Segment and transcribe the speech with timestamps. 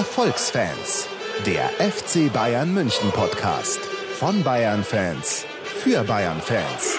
[0.00, 1.08] Erfolgsfans,
[1.44, 3.80] der FC Bayern München Podcast
[4.14, 6.96] von Bayern Fans für Bayern Fans.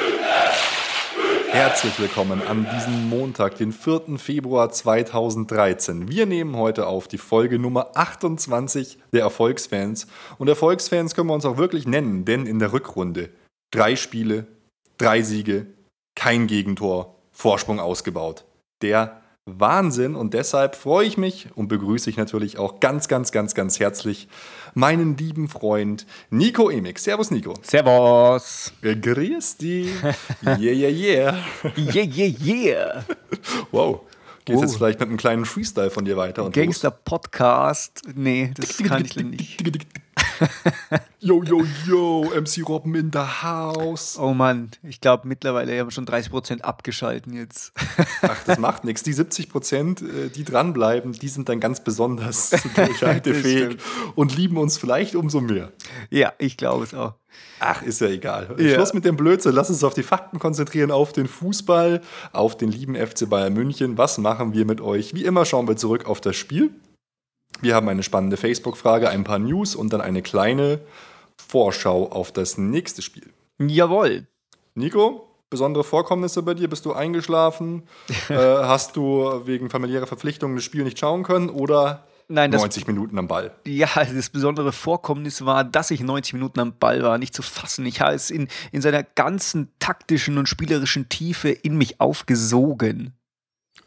[1.50, 4.20] Herzlich willkommen an diesem Montag, den 4.
[4.20, 6.10] Februar 2013.
[6.10, 10.06] Wir nehmen heute auf die Folge Nummer 28 der Erfolgsfans.
[10.38, 13.32] Und Erfolgsfans können wir uns auch wirklich nennen, denn in der Rückrunde
[13.72, 14.46] drei Spiele,
[15.00, 15.66] drei Siege,
[16.14, 18.46] kein Gegentor, Vorsprung ausgebaut.
[18.84, 23.56] Der Wahnsinn und deshalb freue ich mich und begrüße ich natürlich auch ganz, ganz, ganz,
[23.56, 24.28] ganz herzlich
[24.76, 27.00] meinen lieben Freund Nico Emig.
[27.00, 27.56] Servus, Nico.
[27.64, 28.72] Servus.
[28.82, 29.90] Grüß dich.
[30.44, 31.38] Yeah, yeah, yeah.
[31.76, 33.06] Yeah, yeah, yeah.
[33.72, 34.02] Wow.
[34.46, 34.62] Geht Oh.
[34.62, 36.50] jetzt vielleicht mit einem kleinen Freestyle von dir weiter?
[36.50, 38.02] Gangster-Podcast.
[38.16, 39.64] Nee, das kann ich nicht.
[41.20, 44.18] Yo, yo, yo, MC Robben in the house.
[44.20, 47.74] Oh Mann, ich glaube mittlerweile haben wir schon 30% abgeschalten jetzt.
[48.24, 49.04] Ach, das macht nichts.
[49.04, 53.78] Die 70 Prozent, äh, die dranbleiben, die sind dann ganz besonders durchhaltefähig
[54.16, 55.72] und lieben uns vielleicht umso mehr.
[56.10, 57.14] ja, ich glaube es auch.
[57.60, 58.56] Ach, ist ja egal.
[58.58, 58.74] Ja.
[58.74, 59.54] Schluss mit dem Blödsinn.
[59.54, 62.02] Lass uns auf die Fakten konzentrieren, auf den Fußball,
[62.34, 63.98] auf den lieben FC Bayern München.
[63.98, 65.14] Was machen wir mit euch?
[65.14, 66.72] Wie immer schauen wir zurück auf das Spiel.
[67.60, 70.80] Wir haben eine spannende Facebook-Frage, ein paar News und dann eine kleine
[71.38, 73.32] Vorschau auf das nächste Spiel.
[73.60, 74.28] Jawohl.
[74.74, 76.70] Nico, besondere Vorkommnisse bei dir?
[76.70, 77.84] Bist du eingeschlafen?
[78.30, 82.88] äh, hast du wegen familiärer Verpflichtungen das Spiel nicht schauen können oder Nein, das, 90
[82.88, 83.52] Minuten am Ball?
[83.68, 87.86] ja, das besondere Vorkommnis war, dass ich 90 Minuten am Ball war, nicht zu fassen.
[87.86, 93.14] Ich habe es in, in seiner ganzen taktischen und spielerischen Tiefe in mich aufgesogen.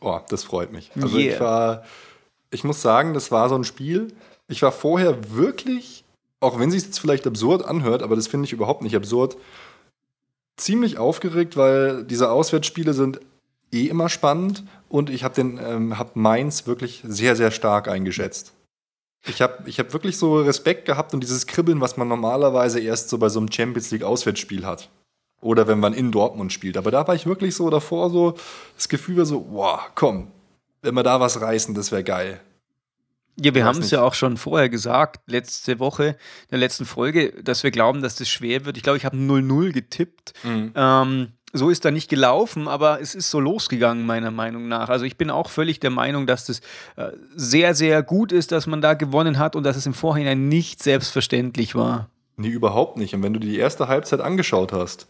[0.00, 0.90] Oh, das freut mich.
[1.00, 1.40] Also ich Yeah.
[1.40, 1.84] war,
[2.54, 4.14] ich muss sagen, das war so ein Spiel.
[4.48, 6.04] Ich war vorher wirklich,
[6.40, 9.36] auch wenn es sich jetzt vielleicht absurd anhört, aber das finde ich überhaupt nicht absurd,
[10.56, 13.20] ziemlich aufgeregt, weil diese Auswärtsspiele sind
[13.72, 18.52] eh immer spannend und ich habe ähm, hab Mainz wirklich sehr, sehr stark eingeschätzt.
[19.26, 23.08] Ich habe ich hab wirklich so Respekt gehabt und dieses Kribbeln, was man normalerweise erst
[23.08, 24.90] so bei so einem Champions League Auswärtsspiel hat.
[25.40, 26.76] Oder wenn man in Dortmund spielt.
[26.76, 28.34] Aber da war ich wirklich so davor so,
[28.76, 30.28] das Gefühl war so, wow, komm,
[30.84, 32.40] wenn wir da was reißen, das wäre geil.
[33.36, 37.32] Ja, wir haben es ja auch schon vorher gesagt, letzte Woche, in der letzten Folge,
[37.42, 38.76] dass wir glauben, dass das schwer wird.
[38.76, 40.34] Ich glaube, ich habe 0-0 getippt.
[40.44, 44.88] Ähm, so ist da nicht gelaufen, aber es ist so losgegangen, meiner Meinung nach.
[44.88, 46.60] Also ich bin auch völlig der Meinung, dass das
[46.96, 50.48] äh, sehr, sehr gut ist, dass man da gewonnen hat und dass es im Vorhinein
[50.48, 52.10] nicht selbstverständlich war.
[52.36, 53.14] Nee, überhaupt nicht.
[53.14, 55.06] Und wenn du dir die erste Halbzeit angeschaut hast,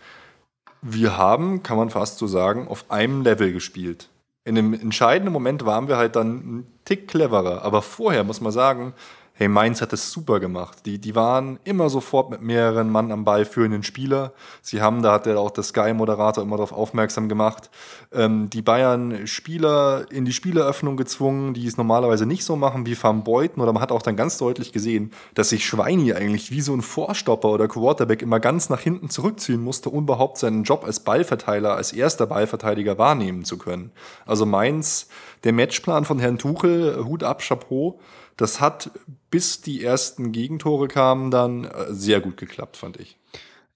[0.83, 4.11] wir haben, kann man fast so sagen, auf einem Level gespielt.
[4.45, 7.63] In dem entscheidenden Moment waren wir halt dann ein Tick cleverer.
[7.63, 8.93] Aber vorher muss man sagen,
[9.37, 10.87] hey, Mainz hat es super gemacht.
[10.87, 14.33] Die, die waren immer sofort mit mehreren Mann am Ball führenden Spieler.
[14.63, 17.69] Sie haben, da hat ja auch der Sky-Moderator immer darauf aufmerksam gemacht,
[18.13, 23.25] ähm, die Bayern-Spieler in die Spieleröffnung gezwungen, die es normalerweise nicht so machen wie Van
[23.25, 23.61] Beuten.
[23.61, 26.83] Oder man hat auch dann ganz deutlich gesehen, dass sich Schweini eigentlich wie so ein
[26.83, 31.75] Vorstopper oder Quarterback immer ganz nach hinten zurückziehen musste, um überhaupt seinen Job als Ballverteiler,
[31.75, 33.91] als erster Ballverteidiger wahrnehmen zu können.
[34.27, 35.09] Also Mainz,
[35.43, 37.99] der Matchplan von Herrn Tuchel, Hut ab, Chapeau,
[38.37, 38.91] das hat
[39.31, 43.17] bis die ersten Gegentore kamen dann äh, sehr gut geklappt, fand ich.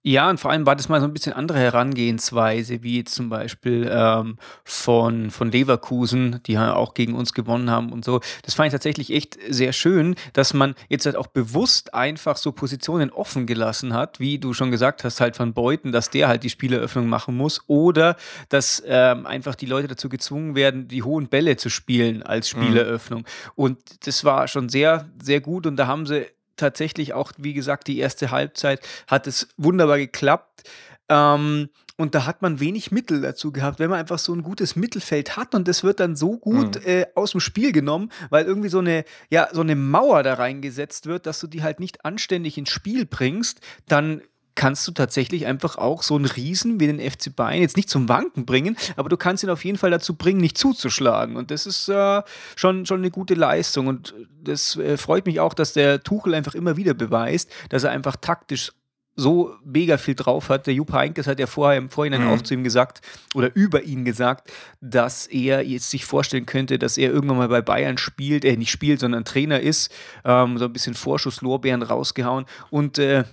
[0.04, 3.90] Ja, und vor allem war das mal so ein bisschen andere Herangehensweise, wie zum Beispiel
[3.92, 8.20] ähm, von, von Leverkusen, die ja auch gegen uns gewonnen haben und so.
[8.42, 12.52] Das fand ich tatsächlich echt sehr schön, dass man jetzt halt auch bewusst einfach so
[12.52, 16.44] Positionen offen gelassen hat, wie du schon gesagt hast, halt von Beuten, dass der halt
[16.44, 18.16] die Spieleröffnung machen muss oder
[18.50, 23.24] dass ähm, einfach die Leute dazu gezwungen werden, die hohen Bälle zu spielen als Spieleröffnung.
[23.56, 26.26] Und das war schon sehr, sehr gut und da haben sie
[26.58, 30.68] tatsächlich auch, wie gesagt, die erste Halbzeit hat es wunderbar geklappt.
[31.08, 31.70] Ähm,
[32.00, 35.36] und da hat man wenig Mittel dazu gehabt, wenn man einfach so ein gutes Mittelfeld
[35.36, 38.78] hat und das wird dann so gut äh, aus dem Spiel genommen, weil irgendwie so
[38.78, 42.70] eine, ja, so eine Mauer da reingesetzt wird, dass du die halt nicht anständig ins
[42.70, 44.22] Spiel bringst, dann
[44.58, 48.08] kannst du tatsächlich einfach auch so einen Riesen wie den FC Bayern jetzt nicht zum
[48.08, 51.36] Wanken bringen, aber du kannst ihn auf jeden Fall dazu bringen, nicht zuzuschlagen.
[51.36, 52.22] Und das ist äh,
[52.56, 53.86] schon, schon eine gute Leistung.
[53.86, 57.92] Und das äh, freut mich auch, dass der Tuchel einfach immer wieder beweist, dass er
[57.92, 58.72] einfach taktisch
[59.14, 60.66] so mega viel drauf hat.
[60.66, 62.28] Der Jupp Heynckes hat ja vorher im Vorhinein Mhm.
[62.30, 63.00] auch zu ihm gesagt
[63.34, 64.50] oder über ihn gesagt,
[64.80, 68.70] dass er jetzt sich vorstellen könnte, dass er irgendwann mal bei Bayern spielt, er nicht
[68.70, 69.92] spielt, sondern Trainer ist,
[70.24, 73.24] ähm, so ein bisschen Vorschusslorbeeren rausgehauen und äh,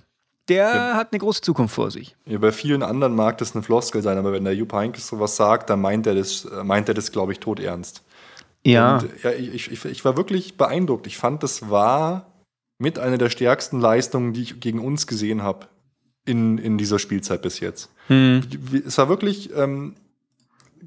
[0.48, 0.94] der Ja.
[0.96, 2.16] hat eine große Zukunft vor sich.
[2.26, 5.36] Ja, bei vielen anderen mag das eine Floskel sein, aber wenn der Jupp Heynckes sowas
[5.36, 8.04] sagt, dann meint er das, äh, meint er das, glaube ich, todernst.
[8.66, 11.06] Ja, Und, ja, ich, ich, ich war wirklich beeindruckt.
[11.08, 12.32] Ich fand, das war
[12.80, 15.68] mit einer der stärksten Leistungen, die ich gegen uns gesehen habe
[16.26, 17.90] in, in dieser Spielzeit bis jetzt.
[18.08, 18.42] hm.
[18.86, 19.96] Es war wirklich ähm,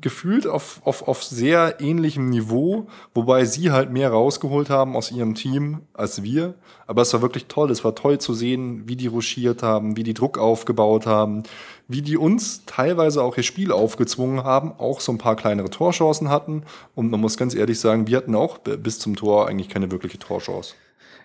[0.00, 5.34] gefühlt auf, auf, auf sehr ähnlichem Niveau, wobei sie halt mehr rausgeholt haben aus ihrem
[5.34, 6.54] Team als wir.
[6.86, 7.70] Aber es war wirklich toll.
[7.70, 11.42] Es war toll zu sehen, wie die ruschiert haben, wie die Druck aufgebaut haben,
[11.86, 16.28] wie die uns teilweise auch ihr Spiel aufgezwungen haben, auch so ein paar kleinere Torchancen
[16.28, 16.62] hatten.
[16.94, 20.18] Und man muss ganz ehrlich sagen, wir hatten auch bis zum Tor eigentlich keine wirkliche
[20.18, 20.74] Torchance.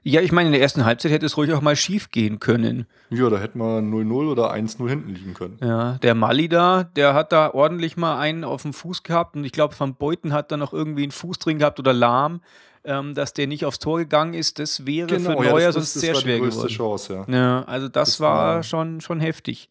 [0.05, 2.87] Ja, ich meine, in der ersten Halbzeit hätte es ruhig auch mal schief gehen können.
[3.09, 5.57] Ja, da hätten wir 0-0 oder 1-0 hinten liegen können.
[5.61, 9.45] Ja, der Mali da, der hat da ordentlich mal einen auf dem Fuß gehabt und
[9.45, 12.41] ich glaube, Van Beuten hat da noch irgendwie einen Fuß drin gehabt oder lahm,
[12.83, 14.59] ähm, dass der nicht aufs Tor gegangen ist.
[14.59, 16.67] Das wäre genau, für Neuer ja, sonst sehr schwer geworden.
[16.67, 17.33] Chance, ja.
[17.33, 17.63] ja.
[17.63, 19.69] also das, das war, war schon, schon heftig.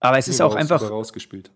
[0.00, 0.80] Aber es ist auch einfach.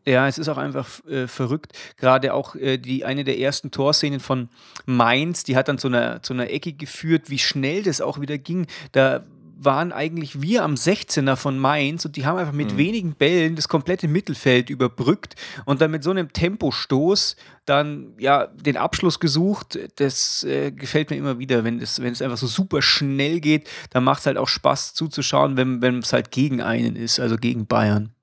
[0.07, 1.73] Ja, es ist auch einfach äh, verrückt.
[1.97, 4.51] Gerade auch äh, die eine der ersten Torszenen von
[4.85, 8.37] Mainz, die hat dann zu einer, zu einer Ecke geführt, wie schnell das auch wieder
[8.37, 8.67] ging.
[8.93, 9.25] Da
[9.57, 12.77] waren eigentlich wir am 16er von Mainz und die haben einfach mit mhm.
[12.77, 18.77] wenigen Bällen das komplette Mittelfeld überbrückt und dann mit so einem Tempostoß dann ja den
[18.77, 19.79] Abschluss gesucht.
[19.97, 23.69] Das äh, gefällt mir immer wieder, wenn es, wenn es einfach so super schnell geht,
[23.91, 27.37] dann macht es halt auch Spaß zuzuschauen, wenn, wenn es halt gegen einen ist, also
[27.37, 28.15] gegen Bayern.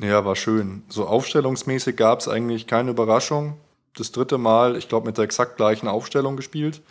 [0.00, 0.82] Ja, war schön.
[0.88, 3.58] So aufstellungsmäßig gab es eigentlich keine Überraschung.
[3.96, 6.82] Das dritte Mal, ich glaube, mit der exakt gleichen Aufstellung gespielt.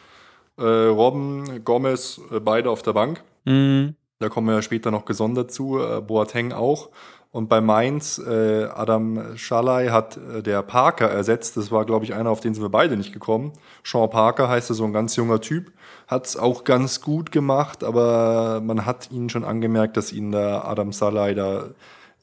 [0.57, 3.23] Äh, Robben, Gomez, äh, beide auf der Bank.
[3.43, 3.95] Mhm.
[4.19, 5.79] Da kommen wir ja später noch gesondert zu.
[5.79, 6.89] Äh, Boateng auch.
[7.31, 11.57] Und bei Mainz, äh, Adam Schalay hat äh, der Parker ersetzt.
[11.57, 13.53] Das war, glaube ich, einer, auf den sind wir beide nicht gekommen.
[13.83, 15.73] Sean Parker heißt er, so ein ganz junger Typ.
[16.07, 20.65] Hat es auch ganz gut gemacht, aber man hat ihn schon angemerkt, dass ihn der
[20.67, 21.71] Adam Salai da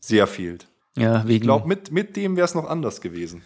[0.00, 0.66] sehr fehlt.
[0.96, 1.36] Ja, wegen.
[1.36, 3.42] Ich glaube, mit, mit dem wäre es noch anders gewesen.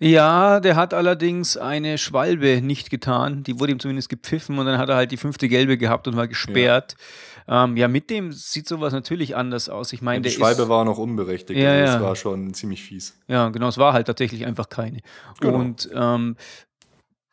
[0.00, 3.44] Ja, der hat allerdings eine Schwalbe nicht getan.
[3.44, 6.16] Die wurde ihm zumindest gepfiffen und dann hat er halt die fünfte Gelbe gehabt und
[6.16, 6.96] war gesperrt.
[7.46, 9.92] Ja, ähm, ja mit dem sieht sowas natürlich anders aus.
[9.92, 11.58] Ich meine, die Schwalbe ist, war noch unberechtigt.
[11.58, 13.18] Ja, also das war schon ziemlich fies.
[13.28, 13.68] Ja, genau.
[13.68, 15.00] Es war halt tatsächlich einfach keine.
[15.40, 15.58] Genau.
[15.58, 16.36] Und ähm,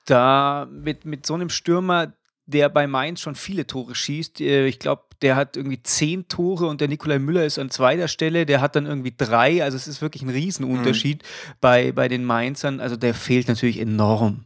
[0.05, 2.13] da mit, mit so einem Stürmer,
[2.45, 6.67] der bei Mainz schon viele Tore schießt, äh, ich glaube, der hat irgendwie zehn Tore
[6.67, 9.63] und der Nikolai Müller ist an zweiter Stelle, der hat dann irgendwie drei.
[9.63, 11.53] Also es ist wirklich ein Riesenunterschied mhm.
[11.61, 12.79] bei, bei den Mainzern.
[12.79, 14.45] Also der fehlt natürlich enorm.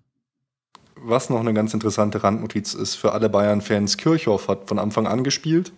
[0.96, 5.24] Was noch eine ganz interessante Randnotiz ist für alle Bayern-Fans, Kirchhoff hat von Anfang an
[5.24, 5.72] gespielt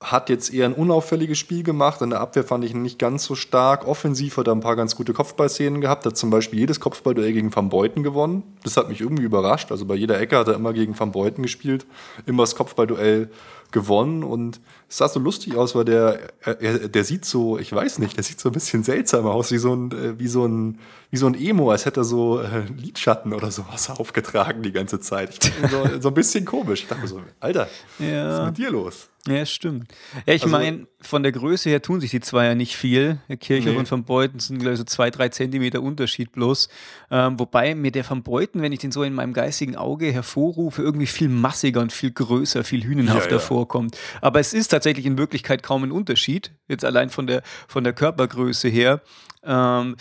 [0.00, 2.02] hat jetzt eher ein unauffälliges Spiel gemacht.
[2.02, 3.86] In der Abwehr fand ich ihn nicht ganz so stark.
[3.86, 6.04] Offensiv hat er ein paar ganz gute Kopfballszenen gehabt.
[6.04, 8.42] Hat zum Beispiel jedes Kopfballduell gegen Van Beuten gewonnen.
[8.62, 9.72] Das hat mich irgendwie überrascht.
[9.72, 11.86] Also bei jeder Ecke hat er immer gegen Van Beuten gespielt.
[12.26, 13.30] Immer das Kopfballduell
[13.72, 17.98] gewonnen und es sah so lustig aus, weil der, er, der sieht so, ich weiß
[17.98, 20.78] nicht, der sieht so ein bisschen seltsam aus, wie so ein, äh, wie so ein,
[21.10, 25.00] wie so ein Emo, als hätte er so äh, Lidschatten oder sowas aufgetragen die ganze
[25.00, 25.52] Zeit.
[25.70, 26.82] So, so, ein bisschen komisch.
[26.82, 27.68] Ich dachte so, Alter,
[27.98, 28.28] ja.
[28.28, 29.08] was ist mit dir los?
[29.26, 29.92] Ja, stimmt.
[30.24, 33.18] Ja, ich also, meine, von der Größe her tun sich die zwei ja nicht viel.
[33.28, 33.78] Der Kirchhoff nee.
[33.78, 36.68] und Van Beuten sind, glaube ich, so zwei, drei Zentimeter Unterschied bloß.
[37.10, 40.80] Ähm, wobei mir der Van Beuten, wenn ich den so in meinem geistigen Auge hervorrufe,
[40.80, 43.42] irgendwie viel massiger und viel größer, viel hünenhafter ja, ja.
[43.42, 43.98] vorkommt.
[44.20, 47.92] Aber es ist tatsächlich in Wirklichkeit kaum ein Unterschied, jetzt allein von der, von der
[47.92, 49.00] Körpergröße her.
[49.42, 49.96] Ähm,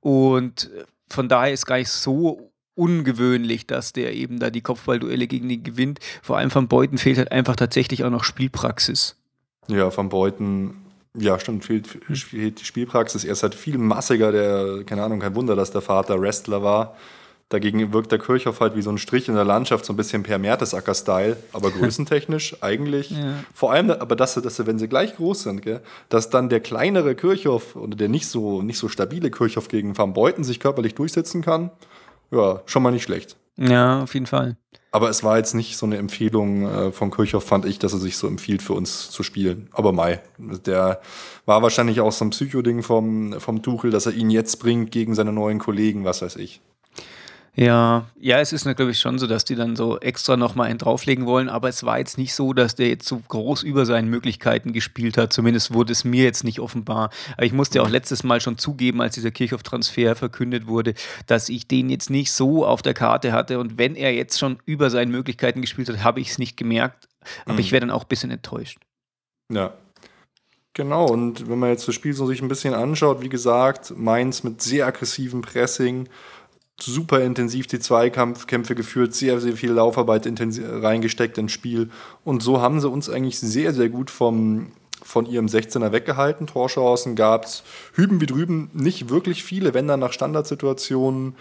[0.00, 0.70] und
[1.08, 5.62] von daher ist gar nicht so ungewöhnlich, dass der eben da die Kopfballduelle gegen den
[5.62, 6.00] gewinnt.
[6.22, 9.16] Vor allem von Beuten fehlt halt einfach tatsächlich auch noch Spielpraxis.
[9.68, 10.86] Ja, von Beuten,
[11.16, 13.24] ja, stimmt, fehlt, fehlt die Spielpraxis.
[13.24, 16.96] Er ist halt viel massiger, der, keine Ahnung, kein Wunder, dass der Vater Wrestler war.
[17.52, 20.22] Dagegen wirkt der Kirchhoff halt wie so ein Strich in der Landschaft, so ein bisschen
[20.22, 23.10] per Mertesacker-Style, aber größentechnisch eigentlich.
[23.10, 23.34] Ja.
[23.52, 27.14] Vor allem, aber dass, dass wenn sie gleich groß sind, gell, dass dann der kleinere
[27.14, 31.42] Kirchhoff oder der nicht so, nicht so stabile Kirchhoff gegen Van Beuten sich körperlich durchsetzen
[31.42, 31.70] kann,
[32.30, 33.36] ja, schon mal nicht schlecht.
[33.58, 34.56] Ja, auf jeden Fall.
[34.90, 37.98] Aber es war jetzt nicht so eine Empfehlung äh, von Kirchhoff, fand ich, dass er
[37.98, 39.68] sich so empfiehlt, für uns zu spielen.
[39.72, 41.00] Aber Mai, der
[41.44, 45.14] war wahrscheinlich auch so ein Psychoding vom, vom Tuchel, dass er ihn jetzt bringt gegen
[45.14, 46.62] seine neuen Kollegen, was weiß ich.
[47.54, 51.26] Ja, ja, es ist natürlich schon so, dass die dann so extra nochmal einen drauflegen
[51.26, 54.72] wollen, aber es war jetzt nicht so, dass der jetzt so groß über seinen Möglichkeiten
[54.72, 55.34] gespielt hat.
[55.34, 57.10] Zumindest wurde es mir jetzt nicht offenbar.
[57.36, 60.94] Aber ich musste auch letztes Mal schon zugeben, als dieser Kirchhoff-Transfer verkündet wurde,
[61.26, 63.58] dass ich den jetzt nicht so auf der Karte hatte.
[63.58, 67.06] Und wenn er jetzt schon über seinen Möglichkeiten gespielt hat, habe ich es nicht gemerkt.
[67.44, 67.60] Aber mhm.
[67.60, 68.78] ich wäre dann auch ein bisschen enttäuscht.
[69.52, 69.74] Ja,
[70.74, 74.42] Genau, und wenn man jetzt das Spiel so sich ein bisschen anschaut, wie gesagt, Mainz
[74.42, 76.08] mit sehr aggressivem Pressing,
[76.84, 81.90] super intensiv die Zweikampfkämpfe geführt, sehr, sehr viel Laufarbeit reingesteckt ins Spiel.
[82.24, 84.72] Und so haben sie uns eigentlich sehr, sehr gut vom,
[85.02, 86.46] von ihrem 16er weggehalten.
[86.46, 87.62] Torchancen gab es
[87.94, 91.34] hüben wie drüben nicht wirklich viele, wenn dann nach Standardsituationen.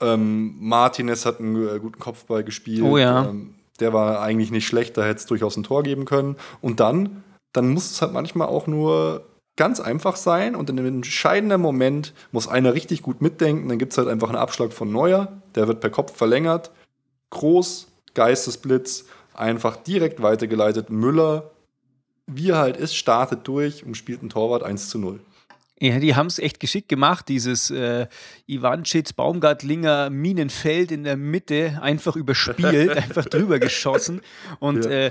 [0.00, 2.84] Ähm, Martinez hat einen äh, guten Kopfball gespielt.
[2.84, 3.26] Oh ja.
[3.28, 6.36] Ähm, der war eigentlich nicht schlecht, da hätte es durchaus ein Tor geben können.
[6.60, 9.24] Und dann, dann muss es halt manchmal auch nur
[9.58, 13.68] ganz einfach sein und in einem entscheidenden Moment muss einer richtig gut mitdenken.
[13.68, 16.70] Dann gibt es halt einfach einen Abschlag von Neuer, der wird per Kopf verlängert.
[17.30, 20.90] Groß, Geistesblitz, einfach direkt weitergeleitet.
[20.90, 21.50] Müller,
[22.26, 25.20] wie er halt ist, startet durch und spielt einen Torwart 1 zu 0.
[25.80, 28.06] Ja, die haben es echt geschickt gemacht, dieses äh,
[28.46, 34.20] Ivanschitz, Baumgartlinger Minenfeld in der Mitte einfach überspielt, einfach drüber geschossen.
[34.58, 34.90] Und ja.
[34.90, 35.10] Äh,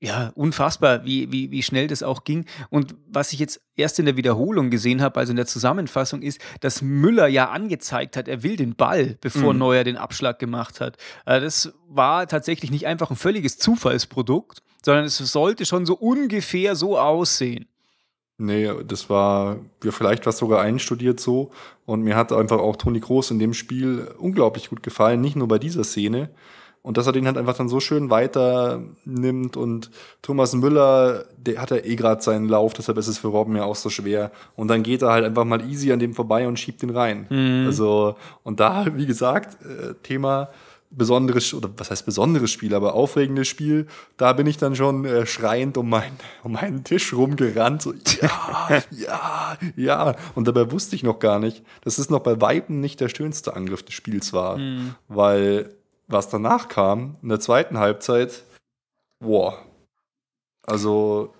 [0.00, 2.44] ja, unfassbar, wie, wie, wie schnell das auch ging.
[2.70, 6.40] Und was ich jetzt erst in der Wiederholung gesehen habe, also in der Zusammenfassung, ist,
[6.60, 9.58] dass Müller ja angezeigt hat, er will den Ball, bevor mhm.
[9.58, 10.96] Neuer den Abschlag gemacht hat.
[11.24, 16.76] Also das war tatsächlich nicht einfach ein völliges Zufallsprodukt, sondern es sollte schon so ungefähr
[16.76, 17.66] so aussehen.
[18.40, 21.50] Nee, das war, ja, vielleicht war es sogar einstudiert so.
[21.86, 25.48] Und mir hat einfach auch Toni Groß in dem Spiel unglaublich gut gefallen, nicht nur
[25.48, 26.30] bei dieser Szene.
[26.82, 29.56] Und dass er den halt einfach dann so schön weiternimmt.
[29.56, 29.90] Und
[30.22, 33.64] Thomas Müller, der hat ja eh gerade seinen Lauf, deshalb ist es für Robben ja
[33.64, 34.30] auch so schwer.
[34.56, 37.26] Und dann geht er halt einfach mal easy an dem vorbei und schiebt den rein.
[37.28, 37.66] Mhm.
[37.66, 40.50] Also, und da, wie gesagt, äh, Thema
[40.90, 45.26] besonderes, oder was heißt besonderes Spiel, aber aufregendes Spiel, da bin ich dann schon äh,
[45.26, 47.82] schreiend um, mein, um meinen Tisch rumgerannt.
[47.82, 50.16] So, ja, ja, ja.
[50.34, 53.54] Und dabei wusste ich noch gar nicht, dass es noch bei Weitem nicht der schönste
[53.54, 54.58] Angriff des Spiels war.
[54.58, 54.94] Mhm.
[55.08, 55.74] Weil
[56.08, 58.42] was danach kam, in der zweiten Halbzeit,
[59.20, 59.58] boah.
[60.66, 61.34] Also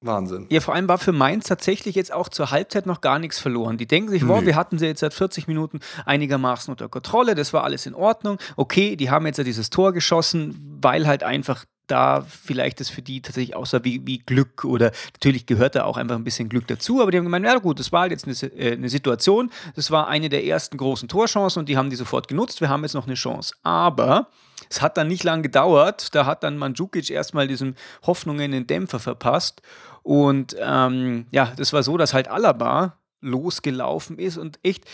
[0.00, 0.46] Wahnsinn.
[0.50, 3.78] Ja, vor allem war für Mainz tatsächlich jetzt auch zur Halbzeit noch gar nichts verloren.
[3.78, 4.28] Die denken sich, nee.
[4.28, 7.94] wow, wir hatten sie jetzt seit 40 Minuten einigermaßen unter Kontrolle, das war alles in
[7.94, 8.38] Ordnung.
[8.56, 13.02] Okay, die haben jetzt ja dieses Tor geschossen, weil halt einfach da vielleicht das für
[13.02, 16.66] die tatsächlich aussah wie, wie Glück oder natürlich gehört da auch einfach ein bisschen Glück
[16.66, 19.50] dazu, aber die haben gemeint, ja gut, das war halt jetzt eine, äh, eine Situation,
[19.74, 22.82] das war eine der ersten großen Torchancen und die haben die sofort genutzt, wir haben
[22.82, 23.54] jetzt noch eine Chance.
[23.62, 24.28] Aber
[24.70, 27.76] es hat dann nicht lange gedauert, da hat dann Mandzukic erstmal diesen
[28.06, 29.62] Hoffnungen den Dämpfer verpasst
[30.02, 34.84] und ähm, ja, das war so, dass halt Alaba losgelaufen ist und echt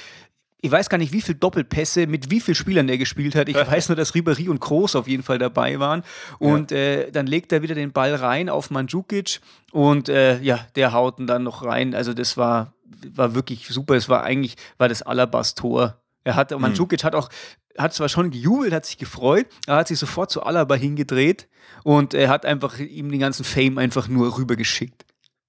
[0.65, 3.49] ich weiß gar nicht, wie viele Doppelpässe mit wie vielen Spielern der gespielt hat.
[3.49, 6.05] Ich weiß nur, dass Ribery und Kroos auf jeden Fall dabei waren.
[6.39, 6.77] Und ja.
[6.77, 9.41] äh, dann legt er wieder den Ball rein auf Mandzukic
[9.73, 11.97] und äh, ja, der haut ihn dann noch rein.
[11.97, 12.75] Also das war,
[13.13, 13.97] war wirklich super.
[13.97, 16.01] Es war eigentlich, war das Alabas-Tor.
[16.23, 16.61] Er hat, hm.
[16.61, 17.29] Mandzukic hat auch,
[17.77, 21.49] hat zwar schon gejubelt, hat sich gefreut, er hat sich sofort zu Alaba hingedreht
[21.83, 25.07] und er hat einfach ihm den ganzen Fame einfach nur rübergeschickt.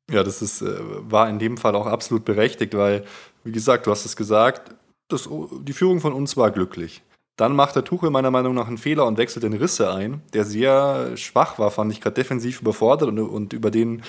[0.09, 3.05] Ja, das ist, äh, war in dem Fall auch absolut berechtigt, weil,
[3.43, 4.75] wie gesagt, du hast es gesagt,
[5.07, 5.29] das,
[5.61, 7.01] die Führung von uns war glücklich.
[7.35, 10.45] Dann macht der Tuchel meiner Meinung nach einen Fehler und wechselt den Risse ein, der
[10.45, 14.03] sehr schwach war, fand ich gerade defensiv überfordert und, und über den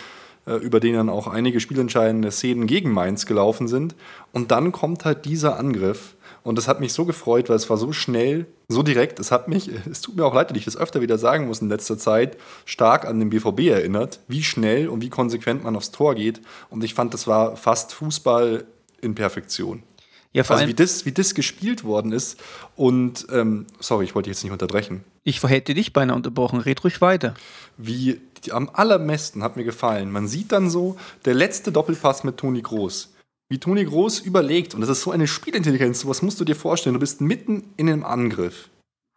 [0.47, 3.95] äh, über den dann auch einige spielentscheidende Szenen gegen Mainz gelaufen sind.
[4.33, 6.17] Und dann kommt halt dieser Angriff.
[6.43, 9.19] Und das hat mich so gefreut, weil es war so schnell, so direkt.
[9.19, 11.63] Es hat mich, es tut mir auch leid, dass ich das öfter wieder sagen muss
[11.63, 12.37] in letzter Zeit,
[12.67, 16.43] stark an den BVB erinnert, wie schnell und wie konsequent man aufs Tor geht.
[16.69, 18.65] Und ich fand, das war fast Fußball
[19.01, 19.83] in Perfektion.
[20.35, 22.39] Ja, vor also wie das, wie das gespielt worden ist.
[22.75, 25.05] Und ähm, sorry, ich wollte jetzt nicht unterbrechen.
[25.23, 26.59] Ich hätte dich beinahe unterbrochen.
[26.59, 27.35] Red ruhig weiter.
[27.79, 30.11] Wie die, am allerbesten hat mir gefallen.
[30.11, 33.15] Man sieht dann so der letzte Doppelpass mit Toni Groß.
[33.49, 36.95] Wie Toni Groß überlegt, und das ist so eine Spielintelligenz, sowas musst du dir vorstellen.
[36.95, 38.71] Du bist mitten in einem Angriff.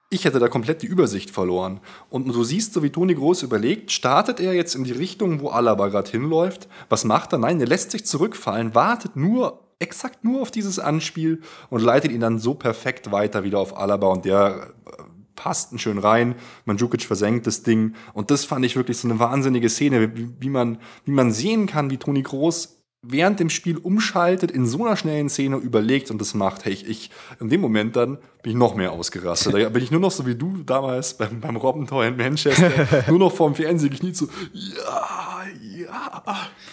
[0.09, 1.79] Ich hätte da komplett die Übersicht verloren.
[2.11, 5.49] Und du siehst so, wie Toni Groß überlegt, startet er jetzt in die Richtung, wo
[5.49, 6.67] Alaba gerade hinläuft?
[6.89, 7.39] Was macht er?
[7.39, 12.21] Nein, er lässt sich zurückfallen, wartet nur exakt nur auf dieses Anspiel und leitet ihn
[12.21, 15.03] dann so perfekt weiter wieder auf Alaba und der äh,
[15.35, 16.35] passt einen schön rein.
[16.65, 20.49] Mandzukic versenkt das Ding und das fand ich wirklich so eine wahnsinnige Szene, wie, wie
[20.49, 24.97] man, wie man sehen kann, wie Toni Groß während dem Spiel umschaltet, in so einer
[24.97, 26.65] schnellen Szene überlegt und das macht.
[26.65, 29.53] Hey, ich, ich in dem Moment dann bin ich noch mehr ausgerastet.
[29.53, 32.71] Da bin ich nur noch so wie du damals beim, beim Robbentor in Manchester,
[33.07, 36.23] nur noch vorm Fernsehen gekniet, so, ja, ja,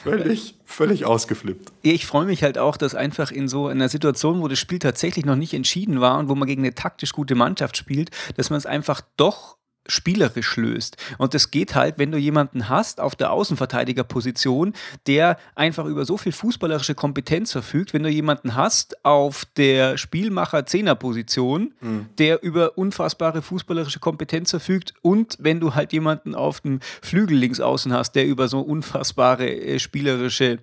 [0.02, 1.72] völlig, völlig ausgeflippt.
[1.82, 5.24] Ich freue mich halt auch, dass einfach in so einer Situation, wo das Spiel tatsächlich
[5.24, 8.56] noch nicht entschieden war und wo man gegen eine taktisch gute Mannschaft spielt, dass man
[8.56, 10.96] es einfach doch spielerisch löst.
[11.18, 14.72] Und das geht halt, wenn du jemanden hast auf der Außenverteidigerposition,
[15.06, 21.74] der einfach über so viel fußballerische Kompetenz verfügt, wenn du jemanden hast auf der Spielmacher-Zehner-Position,
[21.80, 22.06] mhm.
[22.18, 27.60] der über unfassbare fußballerische Kompetenz verfügt und wenn du halt jemanden auf dem Flügel links
[27.60, 30.58] außen hast, der über so unfassbare äh, spielerische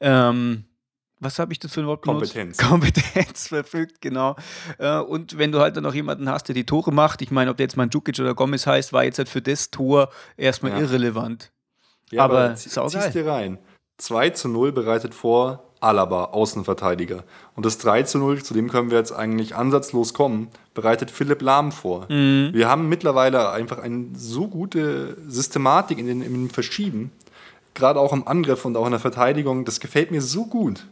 [0.00, 0.64] ähm,
[1.24, 2.58] was habe ich das für ein Wort Kompetenz.
[2.58, 4.36] Kompetenz verfügt, genau.
[4.78, 7.50] Äh, und wenn du halt dann noch jemanden hast, der die Tore macht, ich meine,
[7.50, 10.80] ob der jetzt Mandzukic oder Gomez heißt, war jetzt halt für das Tor erstmal ja.
[10.80, 11.50] irrelevant.
[12.10, 13.58] Ja, aber, aber zieh, ziehst dir rein.
[13.98, 17.24] 2 zu 0 bereitet vor Alaba, Außenverteidiger.
[17.54, 21.42] Und das 3 zu 0, zu dem können wir jetzt eigentlich ansatzlos kommen, bereitet Philipp
[21.42, 22.06] Lahm vor.
[22.08, 22.50] Mhm.
[22.52, 27.12] Wir haben mittlerweile einfach eine so gute Systematik in den, in den Verschieben,
[27.74, 30.86] gerade auch im Angriff und auch in der Verteidigung, das gefällt mir so gut.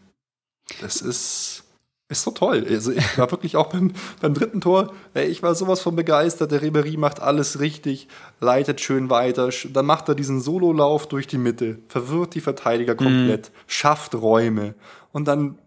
[0.81, 1.65] Das ist,
[2.09, 2.67] ist so toll.
[2.69, 6.53] Also ich war wirklich auch beim, beim dritten Tor, ey, ich war sowas von begeistert.
[6.53, 8.09] Der Ribery macht alles richtig,
[8.41, 9.51] leitet schön weiter.
[9.73, 13.55] Dann macht er diesen Sololauf durch die Mitte, verwirrt die Verteidiger komplett, mhm.
[13.67, 14.75] schafft Räume.
[15.13, 15.59] Und dann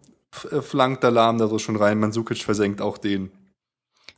[0.52, 2.00] äh, flankt der Lahm da so schon rein.
[2.00, 3.32] Mansukic versenkt auch den.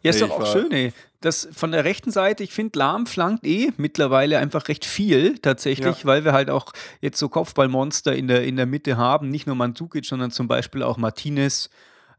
[0.03, 0.93] Ja, ist ey, doch auch schön, ey.
[1.21, 5.99] Das von der rechten Seite, ich finde, Lahm flankt eh mittlerweile einfach recht viel tatsächlich,
[5.99, 6.05] ja.
[6.05, 9.29] weil wir halt auch jetzt so Kopfballmonster in der, in der Mitte haben.
[9.29, 11.69] Nicht nur Mansukic, sondern zum Beispiel auch Martinez.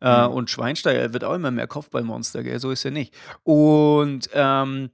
[0.01, 0.35] Äh, mhm.
[0.35, 2.61] Und Schweinsteiger wird auch immer mehr Kopfballmonster, gell?
[2.61, 3.15] so ist er nicht.
[3.45, 4.91] Und ähm,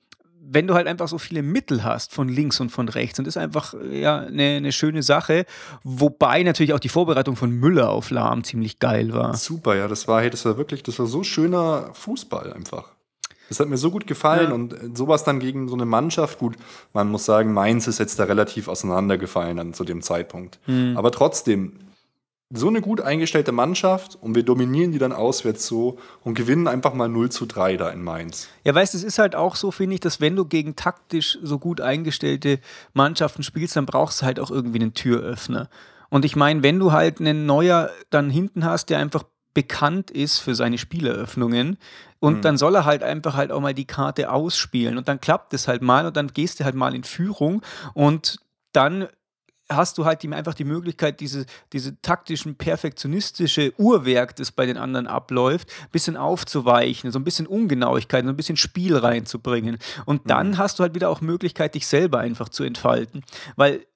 [0.47, 3.37] wenn du halt einfach so viele Mittel hast von links und von rechts, und das
[3.37, 5.47] ist einfach ja eine, eine schöne Sache.
[5.83, 9.35] Wobei natürlich auch die Vorbereitung von Müller auf Lahm ziemlich geil war.
[9.35, 12.94] Super, ja, das war, hey, das war wirklich, das war so schöner Fußball einfach.
[13.49, 14.55] Das hat mir so gut gefallen ja.
[14.55, 16.57] und sowas dann gegen so eine Mannschaft, gut,
[16.93, 20.59] man muss sagen, Mainz ist jetzt da relativ auseinandergefallen dann zu dem Zeitpunkt.
[20.67, 20.97] Mhm.
[20.97, 21.85] Aber trotzdem,
[22.57, 26.95] so eine gut eingestellte Mannschaft und wir dominieren die dann auswärts so und gewinnen einfach
[26.95, 28.49] mal 0 zu 3 da in Mainz.
[28.65, 31.39] Ja, weißt du, es ist halt auch so, finde ich, dass wenn du gegen taktisch
[31.43, 32.61] so gut eingestellte
[32.93, 35.69] Mannschaften spielst, dann brauchst du halt auch irgendwie einen Türöffner.
[36.11, 40.39] Und ich meine, wenn du halt einen Neuer dann hinten hast, der einfach bekannt ist
[40.39, 41.79] für seine Spieleröffnungen.
[42.19, 42.43] Und mhm.
[42.43, 44.99] dann soll er halt einfach halt auch mal die Karte ausspielen.
[44.99, 47.63] Und dann klappt es halt mal und dann gehst du halt mal in Führung
[47.95, 48.39] und
[48.73, 49.09] dann
[49.71, 54.77] hast du halt die, einfach die Möglichkeit, diese, diese taktischen, perfektionistische Uhrwerk, das bei den
[54.77, 59.79] anderen abläuft, ein bisschen aufzuweichen, so ein bisschen Ungenauigkeit, so ein bisschen Spiel reinzubringen.
[60.05, 60.59] Und dann mhm.
[60.59, 63.25] hast du halt wieder auch Möglichkeit, dich selber einfach zu entfalten.
[63.57, 63.87] Weil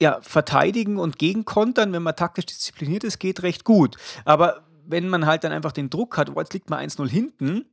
[0.00, 3.96] ja, verteidigen und gegenkontern, wenn man taktisch diszipliniert ist, geht recht gut.
[4.26, 7.66] Aber wenn man halt dann einfach den Druck hat, oh, jetzt liegt man 1-0 hinten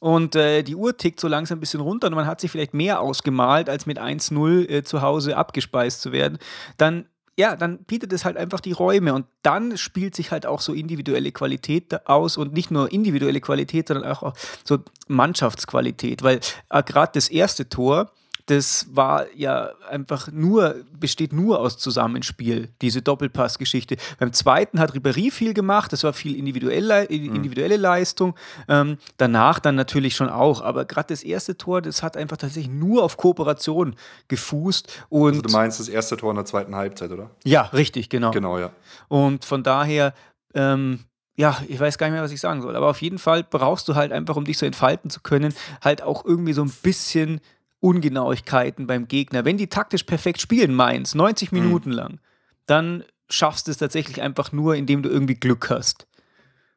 [0.00, 2.74] und äh, die Uhr tickt so langsam ein bisschen runter und man hat sich vielleicht
[2.74, 6.38] mehr ausgemalt, als mit 1-0 äh, zu Hause abgespeist zu werden,
[6.76, 7.06] dann
[7.38, 10.72] ja, dann bietet es halt einfach die Räume und dann spielt sich halt auch so
[10.72, 14.32] individuelle Qualität aus und nicht nur individuelle Qualität, sondern auch
[14.64, 16.40] so Mannschaftsqualität, weil
[16.70, 18.10] äh, gerade das erste Tor,
[18.46, 23.96] das war ja einfach nur, besteht nur aus Zusammenspiel, diese Doppelpassgeschichte.
[24.18, 27.34] Beim zweiten hat Ribéry viel gemacht, das war viel individuelle, mhm.
[27.34, 28.34] individuelle Leistung.
[28.68, 32.72] Ähm, danach dann natürlich schon auch, aber gerade das erste Tor, das hat einfach tatsächlich
[32.72, 33.96] nur auf Kooperation
[34.28, 35.04] gefußt.
[35.08, 37.30] Und also du meinst das erste Tor in der zweiten Halbzeit, oder?
[37.44, 38.30] Ja, richtig, genau.
[38.30, 38.70] Genau, ja.
[39.08, 40.14] Und von daher,
[40.54, 41.00] ähm,
[41.36, 42.76] ja, ich weiß gar nicht mehr, was ich sagen soll.
[42.76, 46.02] Aber auf jeden Fall brauchst du halt einfach, um dich so entfalten zu können, halt
[46.02, 47.40] auch irgendwie so ein bisschen
[47.86, 49.44] Ungenauigkeiten beim Gegner.
[49.44, 51.60] Wenn die taktisch perfekt spielen, Mainz, 90 mhm.
[51.60, 52.18] Minuten lang,
[52.66, 56.08] dann schaffst du es tatsächlich einfach nur, indem du irgendwie Glück hast.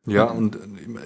[0.06, 0.60] Ja, und äh,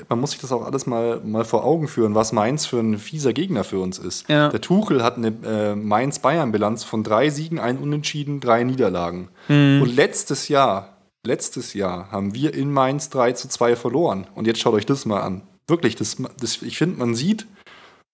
[0.09, 2.97] man muss sich das auch alles mal, mal vor Augen führen, was Mainz für ein
[2.97, 4.29] fieser Gegner für uns ist.
[4.29, 4.49] Ja.
[4.49, 9.29] Der Tuchel hat eine äh, Mainz-Bayern-Bilanz von drei Siegen, ein Unentschieden, drei Niederlagen.
[9.47, 9.81] Mhm.
[9.81, 14.27] Und letztes Jahr, letztes Jahr haben wir in Mainz 3 zu 2 verloren.
[14.35, 15.41] Und jetzt schaut euch das mal an.
[15.67, 17.47] Wirklich, das, das, ich finde, man sieht,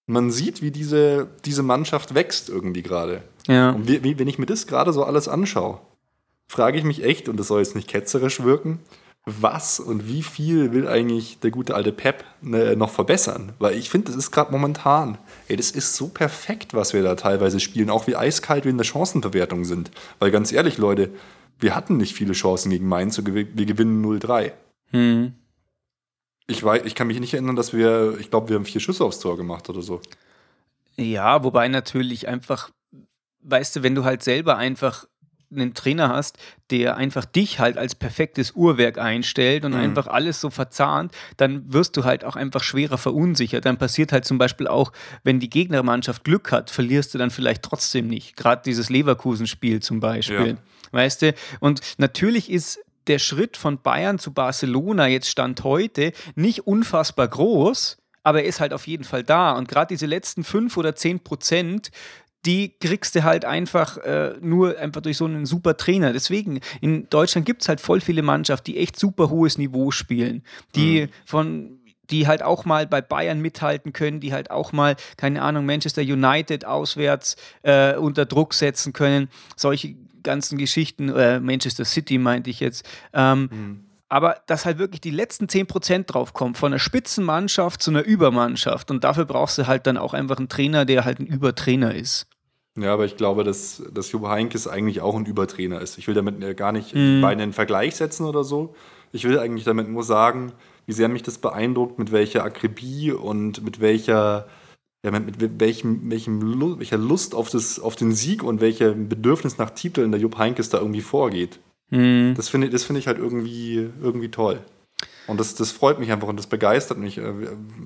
[0.10, 3.22] man sieht, wie diese, diese Mannschaft wächst irgendwie gerade.
[3.48, 3.72] Ja.
[3.72, 5.80] Und wie, wie, wenn ich mir das gerade so alles anschaue,
[6.48, 8.80] frage ich mich echt, und das soll jetzt nicht ketzerisch wirken,
[9.26, 13.54] was und wie viel will eigentlich der gute alte Pep ne, noch verbessern?
[13.60, 17.14] Weil ich finde, das ist gerade momentan, ey, das ist so perfekt, was wir da
[17.14, 19.92] teilweise spielen, auch wie eiskalt wir in der Chancenverwertung sind.
[20.18, 21.12] Weil ganz ehrlich, Leute,
[21.60, 24.54] wir hatten nicht viele Chancen gegen Mainz, wir gewinnen 0-3.
[24.92, 25.34] Hm.
[26.50, 29.04] Ich, weiß, ich kann mich nicht erinnern, dass wir, ich glaube, wir haben vier Schüsse
[29.04, 30.02] aufs Tor gemacht oder so.
[30.98, 32.72] Ja, wobei natürlich einfach,
[33.42, 35.06] weißt du, wenn du halt selber einfach
[35.52, 36.38] einen Trainer hast,
[36.70, 39.80] der einfach dich halt als perfektes Uhrwerk einstellt und mhm.
[39.80, 43.66] einfach alles so verzahnt, dann wirst du halt auch einfach schwerer verunsichert.
[43.66, 44.92] Dann passiert halt zum Beispiel auch,
[45.24, 48.36] wenn die Gegnermannschaft Glück hat, verlierst du dann vielleicht trotzdem nicht.
[48.36, 50.48] Gerade dieses Leverkusen-Spiel zum Beispiel.
[50.48, 50.58] Ja.
[50.92, 51.34] Weißt du?
[51.60, 57.98] Und natürlich ist der Schritt von Bayern zu Barcelona jetzt Stand heute nicht unfassbar groß,
[58.24, 59.52] aber er ist halt auf jeden Fall da.
[59.52, 61.92] Und gerade diese letzten fünf oder zehn Prozent,
[62.46, 66.14] die kriegst du halt einfach äh, nur einfach durch so einen super Trainer.
[66.14, 70.44] Deswegen, in Deutschland gibt es halt voll viele Mannschaften, die echt super hohes Niveau spielen,
[70.76, 71.10] die mhm.
[71.26, 71.79] von
[72.12, 76.02] die halt auch mal bei Bayern mithalten können, die halt auch mal, keine Ahnung, Manchester
[76.02, 79.30] United auswärts äh, unter Druck setzen können.
[79.56, 82.88] Solche ganzen Geschichten, äh, Manchester City meinte ich jetzt.
[83.14, 83.80] Ähm, mhm.
[84.10, 88.90] Aber dass halt wirklich die letzten 10% drauf kommen, von einer Spitzenmannschaft zu einer Übermannschaft.
[88.90, 92.28] Und dafür brauchst du halt dann auch einfach einen Trainer, der halt ein Übertrainer ist.
[92.76, 95.98] Ja, aber ich glaube, dass, dass Jupp Heynckes eigentlich auch ein Übertrainer ist.
[95.98, 97.22] Ich will damit äh, gar nicht mm.
[97.22, 98.74] beide in Vergleich setzen oder so.
[99.12, 100.54] Ich will eigentlich damit nur sagen,
[100.90, 104.48] wie sehr mich das beeindruckt, mit welcher Akribie und mit welcher
[105.06, 109.60] ja, mit, mit welchem, welchem, welcher Lust auf, das, auf den Sieg und welchem Bedürfnis
[109.60, 111.60] nach Titeln der Jupp Heinkes da irgendwie vorgeht.
[111.92, 112.34] Hm.
[112.36, 114.60] Das finde das find ich halt irgendwie, irgendwie toll.
[115.28, 117.20] Und das, das freut mich einfach und das begeistert mich.
[117.20, 117.34] Äh,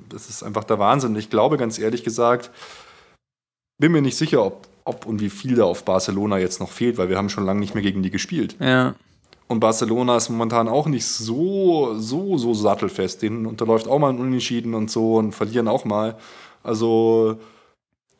[0.08, 1.14] das ist einfach der Wahnsinn.
[1.18, 2.52] Ich glaube, ganz ehrlich gesagt,
[3.78, 6.98] bin mir nicht sicher, ob, ob und wie viel da auf Barcelona jetzt noch fehlt,
[6.98, 8.56] weil wir haben schon lange nicht mehr gegen die gespielt.
[8.62, 8.96] Ja.
[9.48, 13.22] Und Barcelona ist momentan auch nicht so, so, so sattelfest.
[13.22, 16.18] Denen unterläuft auch mal ein Unentschieden und so und verlieren auch mal.
[16.64, 17.38] Also,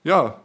[0.04, 0.42] ja,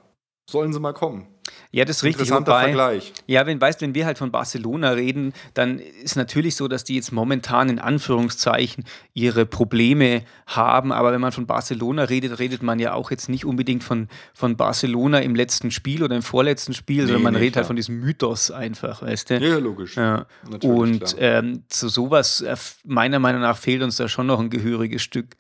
[0.49, 1.27] sollen sie mal kommen.
[1.71, 2.31] Ja, das ist richtig.
[2.31, 3.13] Wobei, Vergleich.
[3.27, 6.95] Ja, wenn, weißt, wenn wir halt von Barcelona reden, dann ist natürlich so, dass die
[6.95, 10.93] jetzt momentan in Anführungszeichen ihre Probleme haben.
[10.93, 14.57] Aber wenn man von Barcelona redet, redet man ja auch jetzt nicht unbedingt von, von
[14.57, 17.63] Barcelona im letzten Spiel oder im vorletzten Spiel, sondern man nee, redet klar.
[17.63, 19.39] halt von diesem Mythos einfach, weißt du?
[19.39, 19.97] Ja, logisch.
[19.97, 20.25] Ja.
[20.63, 25.03] Und ähm, zu sowas, äh, meiner Meinung nach, fehlt uns da schon noch ein gehöriges
[25.03, 25.37] Stück.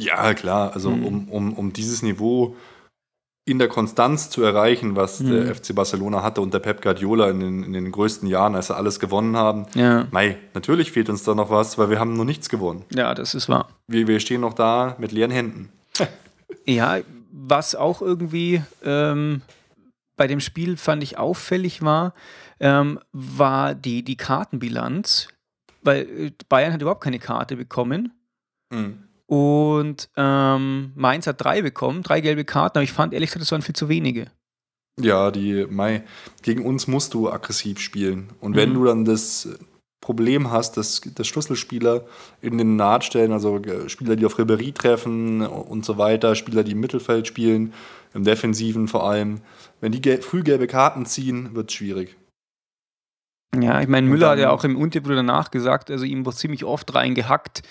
[0.00, 0.72] Ja, klar.
[0.72, 1.04] Also, Mhm.
[1.04, 2.56] um, um, um dieses Niveau
[3.48, 5.30] in der Konstanz zu erreichen, was Mhm.
[5.30, 8.74] der FC Barcelona hatte unter Pep Guardiola in den, in den größten Jahren, als sie
[8.76, 9.66] alles gewonnen haben.
[9.74, 12.84] Ja, Mei, natürlich fehlt uns da noch was, weil wir haben noch nichts gewonnen.
[12.92, 13.68] ja das ist wahr.
[13.86, 15.70] Wir, wir stehen noch da mit leeren Händen.
[16.64, 16.98] Ja,
[17.32, 19.42] was auch irgendwie ähm,
[20.16, 22.12] bei dem Spiel fand ich auffällig war,
[22.58, 25.28] ähm, war die, die Kartenbilanz,
[25.82, 28.12] weil äh, Bayern hat überhaupt keine Karte bekommen
[28.70, 29.04] Mhm.
[29.26, 33.52] Und ähm, Mainz hat drei bekommen, drei gelbe Karten, aber ich fand ehrlich gesagt, das
[33.52, 34.26] waren viel zu wenige.
[35.00, 36.04] Ja, die Mai,
[36.42, 38.30] gegen uns musst du aggressiv spielen.
[38.40, 38.74] Und wenn Mhm.
[38.74, 39.48] du dann das
[40.00, 42.06] Problem hast, dass, dass Schlüsselspieler
[42.40, 46.72] in den Nahtstellen, also äh, Spieler, die auf Ribéry treffen und so weiter, Spieler, die
[46.72, 47.74] im Mittelfeld spielen,
[48.14, 49.40] im Defensiven vor allem,
[49.80, 52.16] wenn die gel früh gelbe Karten ziehen, wird es schwierig.
[53.58, 56.36] Ja, ich meine, Müller hat ja dann- auch im Interview danach gesagt, also ihm wurde
[56.36, 57.62] ziemlich oft reingehackt.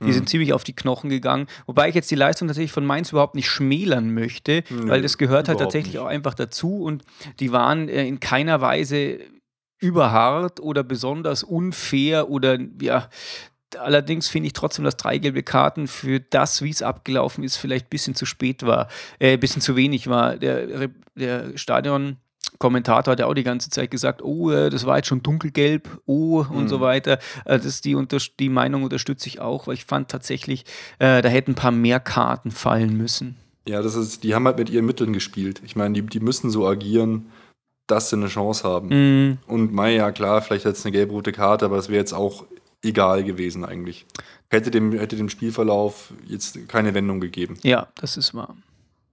[0.00, 0.12] Die Mhm.
[0.12, 1.46] sind ziemlich auf die Knochen gegangen.
[1.66, 5.18] Wobei ich jetzt die Leistung tatsächlich von Mainz überhaupt nicht schmälern möchte, Nö, weil das
[5.18, 6.00] gehört halt überhaupt tatsächlich nicht.
[6.02, 7.02] auch einfach dazu und
[7.40, 9.18] die waren äh, in keiner Weise
[9.78, 13.08] überhart oder besonders unfair oder ja.
[13.78, 17.86] Allerdings finde ich trotzdem, dass drei gelbe Karten für das, wie es abgelaufen ist, vielleicht
[17.86, 20.36] ein bisschen zu spät war, äh, ein bisschen zu wenig war.
[20.36, 21.58] Der, der
[22.56, 25.88] Stadion-Kommentator hat ja auch die ganze Zeit gesagt, oh, äh, das war jetzt schon dunkelgelb,
[26.06, 26.68] oh und Mhm.
[26.68, 27.18] so weiter.
[27.44, 27.96] Äh, das die,
[28.40, 30.64] die Meinung unterstütze ich auch, weil ich fand tatsächlich,
[30.98, 33.36] äh, da hätten ein paar mehr Karten fallen müssen.
[33.68, 35.60] Ja, das ist, die haben halt mit ihren Mitteln gespielt.
[35.64, 37.26] Ich meine, die, die müssen so agieren,
[37.88, 38.88] dass sie eine Chance haben.
[38.88, 42.44] Mm, Und Mai, ja klar, vielleicht jetzt eine gelb-rote Karte, aber es wäre jetzt auch
[42.84, 44.06] egal gewesen eigentlich.
[44.48, 47.56] Hätte dem, hätte dem Spielverlauf jetzt keine Wendung gegeben.
[47.62, 48.56] ja, das ist wahr.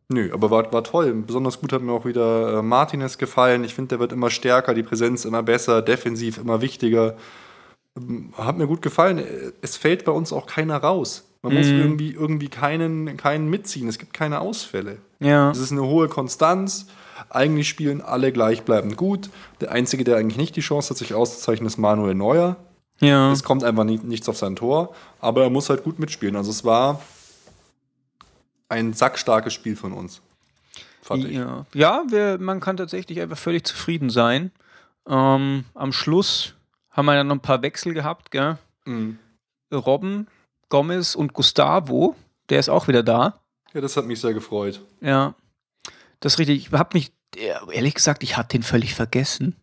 [0.09, 1.13] Nö, aber war, war toll.
[1.25, 3.63] Besonders gut hat mir auch wieder äh, Martinez gefallen.
[3.63, 7.15] Ich finde, der wird immer stärker, die Präsenz immer besser, defensiv immer wichtiger.
[7.97, 9.19] Ähm, Hat mir gut gefallen.
[9.19, 11.23] Äh, Es fällt bei uns auch keiner raus.
[11.41, 11.79] Man muss Mhm.
[11.79, 13.87] irgendwie, irgendwie keinen, keinen mitziehen.
[13.89, 14.97] Es gibt keine Ausfälle.
[15.19, 15.51] Ja.
[15.51, 16.87] Es ist eine hohe Konstanz.
[17.29, 19.29] Eigentlich spielen alle gleichbleibend gut.
[19.61, 22.55] Der Einzige, der eigentlich nicht die Chance hat, sich auszuzeichnen, ist Manuel Neuer.
[22.99, 23.31] Ja.
[23.31, 26.35] Es kommt einfach nichts auf sein Tor, aber er muss halt gut mitspielen.
[26.35, 27.01] Also es war
[28.69, 30.21] ein sackstarkes Spiel von uns.
[31.01, 31.35] Fand ich.
[31.35, 34.51] Ja, ja wir, man kann tatsächlich einfach völlig zufrieden sein.
[35.07, 36.53] Ähm, am Schluss
[36.91, 38.57] haben wir dann noch ein paar Wechsel gehabt, gell?
[38.85, 39.19] Mhm.
[39.71, 40.27] Robben,
[40.69, 42.15] Gomez und Gustavo,
[42.49, 43.39] der ist auch wieder da.
[43.73, 44.81] Ja, das hat mich sehr gefreut.
[45.01, 45.33] Ja,
[46.19, 46.67] das ist richtig.
[46.67, 49.55] Ich habe mich, ja, ehrlich gesagt, ich hatte ihn völlig vergessen.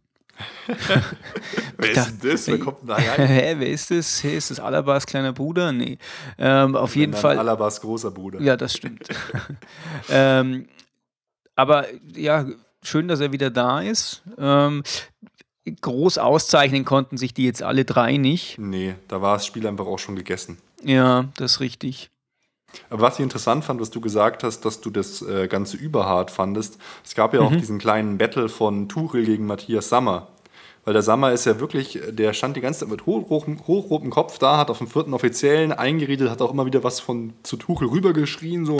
[1.78, 2.46] Wer ist denn das?
[2.46, 4.22] Wer kommt denn da Hä, wer ist das?
[4.22, 5.72] Hey, ist das Alabas kleiner Bruder?
[5.72, 5.98] Nee.
[6.38, 7.38] Ähm, auf jeden Fall.
[7.38, 8.40] Alabas großer Bruder.
[8.40, 9.08] Ja, das stimmt.
[10.10, 10.68] ähm,
[11.56, 12.46] aber ja,
[12.82, 14.22] schön, dass er wieder da ist.
[14.38, 14.82] Ähm,
[15.80, 18.58] groß auszeichnen konnten sich die jetzt alle drei nicht.
[18.58, 20.58] Nee, da war das Spiel einfach auch schon gegessen.
[20.82, 22.10] Ja, das ist richtig.
[22.88, 26.30] Aber was ich interessant fand, was du gesagt hast, dass du das äh, Ganze überhart
[26.30, 30.28] fandest, es gab ja auch diesen kleinen Battle von Tuchel gegen Matthias Sammer.
[30.84, 34.08] Weil der Sammer ist ja wirklich, der stand die ganze Zeit mit hoch, hoch, hochrotem
[34.08, 37.58] Kopf da, hat auf dem vierten Offiziellen eingeredet, hat auch immer wieder was von zu
[37.58, 38.78] Tuchel rübergeschrien, so,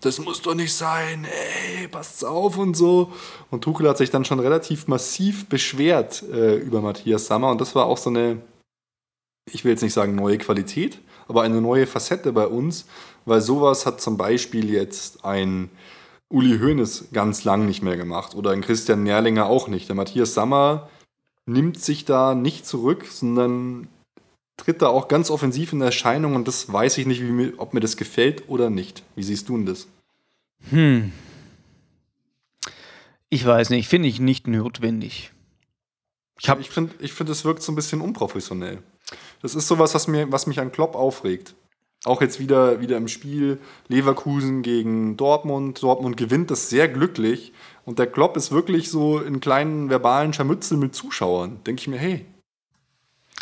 [0.00, 3.12] das muss doch nicht sein, ey, passt's auf und so.
[3.50, 7.74] Und Tuchel hat sich dann schon relativ massiv beschwert äh, über Matthias Sammer und das
[7.74, 8.40] war auch so eine,
[9.50, 12.86] ich will jetzt nicht sagen neue Qualität, aber eine neue Facette bei uns,
[13.24, 15.70] weil sowas hat zum Beispiel jetzt ein
[16.28, 19.88] Uli Hoeneß ganz lang nicht mehr gemacht oder ein Christian Nerlinger auch nicht.
[19.88, 20.88] Der Matthias Sammer
[21.46, 23.88] nimmt sich da nicht zurück, sondern
[24.56, 27.80] tritt da auch ganz offensiv in Erscheinung und das weiß ich nicht, wie ob mir
[27.80, 29.02] das gefällt oder nicht.
[29.16, 29.88] Wie siehst du denn das?
[30.70, 31.12] Hm.
[33.28, 35.32] Ich weiß nicht, finde ich nicht notwendig.
[36.38, 38.82] Ich Ich finde, ich find, es wirkt so ein bisschen unprofessionell.
[39.42, 41.54] Das ist sowas, was, mir, was mich an Klopp aufregt.
[42.04, 45.82] Auch jetzt wieder, wieder im Spiel Leverkusen gegen Dortmund.
[45.82, 47.52] Dortmund gewinnt das sehr glücklich.
[47.84, 51.60] Und der Klopp ist wirklich so in kleinen verbalen Scharmützeln mit Zuschauern.
[51.64, 52.26] Denke ich mir, hey,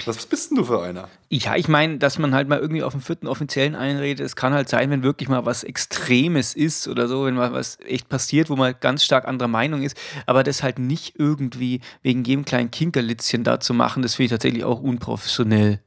[0.06, 1.08] was bist denn du für einer?
[1.28, 4.52] Ja, ich meine, dass man halt mal irgendwie auf dem vierten Offiziellen einredet, es kann
[4.52, 8.50] halt sein, wenn wirklich mal was Extremes ist oder so, wenn mal was echt passiert,
[8.50, 12.70] wo man ganz stark anderer Meinung ist, aber das halt nicht irgendwie wegen jedem kleinen
[12.70, 15.80] Kinkerlitzchen da zu machen, das finde ich tatsächlich auch unprofessionell.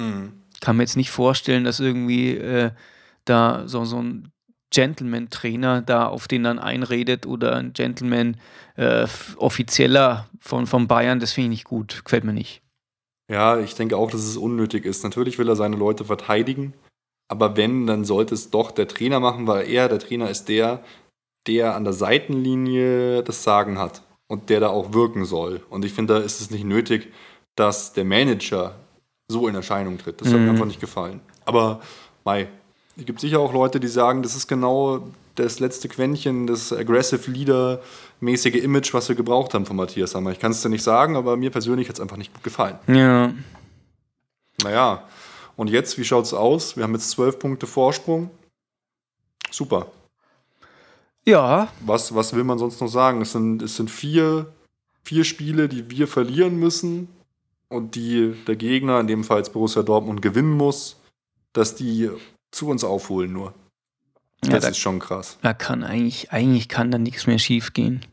[0.00, 0.32] Mhm.
[0.60, 2.72] Kann mir jetzt nicht vorstellen, dass irgendwie äh,
[3.24, 4.30] da so, so ein
[4.70, 11.46] Gentleman-Trainer da auf den dann einredet oder ein Gentleman-Offizieller äh, von, von Bayern, das finde
[11.46, 12.62] ich nicht gut, gefällt mir nicht.
[13.30, 15.04] Ja, ich denke auch, dass es unnötig ist.
[15.04, 16.74] Natürlich will er seine Leute verteidigen,
[17.28, 20.82] aber wenn, dann sollte es doch der Trainer machen, weil er, der Trainer ist der,
[21.46, 25.62] der an der Seitenlinie das Sagen hat und der da auch wirken soll.
[25.70, 27.12] Und ich finde, da ist es nicht nötig,
[27.56, 28.74] dass der Manager
[29.30, 30.20] so in Erscheinung tritt.
[30.20, 30.32] Das mhm.
[30.32, 30.50] hat mir mhm.
[30.50, 31.20] einfach nicht gefallen.
[31.44, 31.80] Aber,
[32.24, 32.48] Mai,
[32.96, 37.30] es gibt sicher auch Leute, die sagen, das ist genau das letzte Quäntchen, das Aggressive
[37.30, 37.80] Leader
[38.20, 40.32] mäßige Image, was wir gebraucht haben von Matthias Sammer.
[40.32, 42.78] Ich kann es dir nicht sagen, aber mir persönlich hat es einfach nicht gut gefallen.
[42.86, 43.32] Ja.
[44.62, 45.04] Naja,
[45.56, 46.76] und jetzt, wie schaut es aus?
[46.76, 48.30] Wir haben jetzt zwölf Punkte Vorsprung.
[49.50, 49.86] Super.
[51.24, 51.68] Ja.
[51.80, 53.22] Was, was will man sonst noch sagen?
[53.22, 54.52] Es sind, es sind vier,
[55.02, 57.08] vier Spiele, die wir verlieren müssen
[57.70, 61.00] und die der Gegner, in dem Fall Borussia Dortmund, gewinnen muss,
[61.52, 62.10] dass die
[62.50, 63.54] zu uns aufholen nur.
[64.42, 65.38] Das ja, da, ist schon krass.
[65.42, 68.04] Da kann eigentlich, eigentlich kann da nichts mehr schiefgehen.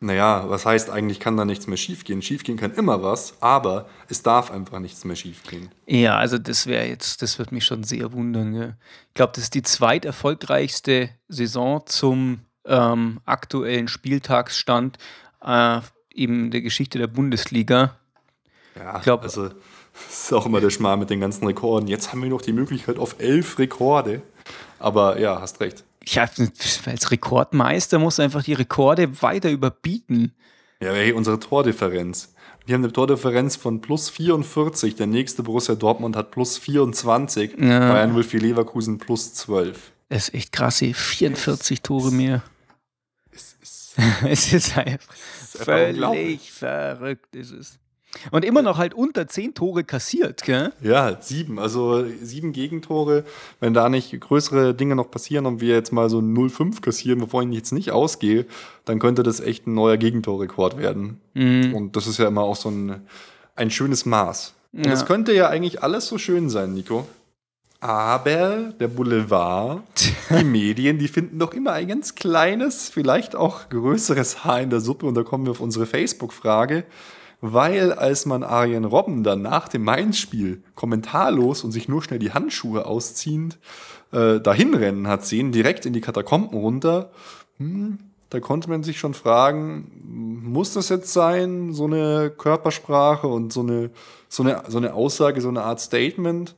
[0.00, 2.20] Naja, was heißt, eigentlich kann da nichts mehr schiefgehen?
[2.20, 5.70] Schiefgehen kann immer was, aber es darf einfach nichts mehr schiefgehen.
[5.86, 8.52] Ja, also das wäre jetzt, das wird mich schon sehr wundern.
[8.52, 8.76] Gell?
[9.08, 14.98] Ich glaube, das ist die zweiterfolgreichste Saison zum ähm, aktuellen Spieltagsstand
[15.42, 17.96] äh, in der Geschichte der Bundesliga.
[18.76, 19.54] Ja, ich glaub, also das
[20.24, 21.88] ist auch immer der Schmarrn mit den ganzen Rekorden.
[21.88, 24.22] Jetzt haben wir noch die Möglichkeit auf elf Rekorde.
[24.78, 25.84] Aber ja, hast recht.
[26.04, 26.28] Ja,
[26.86, 30.34] als Rekordmeister musst du einfach die Rekorde weiter überbieten.
[30.80, 32.34] Ja, hey, unsere Tordifferenz.
[32.66, 34.96] Wir haben eine Tordifferenz von plus 44.
[34.96, 37.58] Der nächste Borussia Dortmund hat plus 24.
[37.58, 37.92] Ja.
[37.92, 39.92] Bayern will für Leverkusen plus 12.
[40.08, 42.42] Das ist echt krass, 44 Tore mehr.
[43.32, 47.34] Es ist, es ist einfach völlig verrückt.
[47.34, 47.78] Ist es.
[48.30, 50.72] Und immer noch halt unter zehn Tore kassiert, gell?
[50.80, 51.58] Ja, sieben.
[51.58, 53.24] Also sieben Gegentore.
[53.60, 57.42] Wenn da nicht größere Dinge noch passieren und wir jetzt mal so 0-5 kassieren, bevor
[57.42, 58.46] ich jetzt nicht ausgehe,
[58.84, 61.20] dann könnte das echt ein neuer Gegentorrekord werden.
[61.34, 61.74] Mhm.
[61.74, 63.02] Und das ist ja immer auch so ein,
[63.54, 64.54] ein schönes Maß.
[64.72, 65.06] Und es ja.
[65.06, 67.06] könnte ja eigentlich alles so schön sein, Nico.
[67.80, 69.82] Aber der Boulevard,
[70.30, 74.80] die Medien, die finden doch immer ein ganz kleines, vielleicht auch größeres Haar in der
[74.80, 75.06] Suppe.
[75.06, 76.84] Und da kommen wir auf unsere Facebook-Frage
[77.40, 82.32] weil als man Arjen Robben dann nach dem Mainz-Spiel kommentarlos und sich nur schnell die
[82.32, 83.58] Handschuhe ausziehend
[84.12, 87.10] äh, dahin rennen hat sehen, direkt in die Katakomben runter,
[87.58, 87.98] hm,
[88.30, 93.60] da konnte man sich schon fragen, muss das jetzt sein, so eine Körpersprache und so
[93.60, 93.90] eine,
[94.28, 96.56] so eine, so eine Aussage, so eine Art Statement?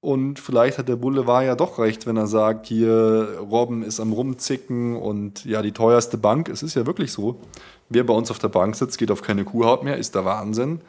[0.00, 4.12] Und vielleicht hat der Boulevard ja doch recht, wenn er sagt, hier Robben ist am
[4.12, 6.48] Rumzicken und ja, die teuerste Bank.
[6.48, 7.40] Es ist ja wirklich so.
[7.88, 10.80] Wer bei uns auf der Bank sitzt, geht auf keine Kuhhaut mehr, ist der Wahnsinn.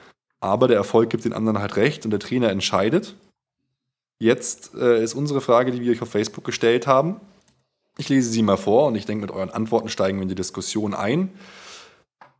[0.41, 3.15] Aber der Erfolg gibt den anderen halt recht und der Trainer entscheidet.
[4.19, 7.19] Jetzt äh, ist unsere Frage, die wir euch auf Facebook gestellt haben.
[7.97, 10.35] Ich lese sie mal vor und ich denke, mit euren Antworten steigen wir in die
[10.35, 11.31] Diskussion ein.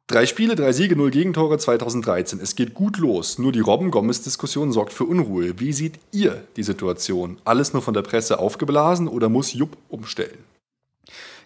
[0.08, 2.40] Drei Spiele, drei Siege, null Gegentore 2013.
[2.42, 3.38] Es geht gut los.
[3.38, 5.60] Nur die Robben-Gomez-Diskussion sorgt für Unruhe.
[5.60, 7.38] Wie seht ihr die Situation?
[7.46, 10.49] Alles nur von der Presse aufgeblasen oder muss Jupp umstellen?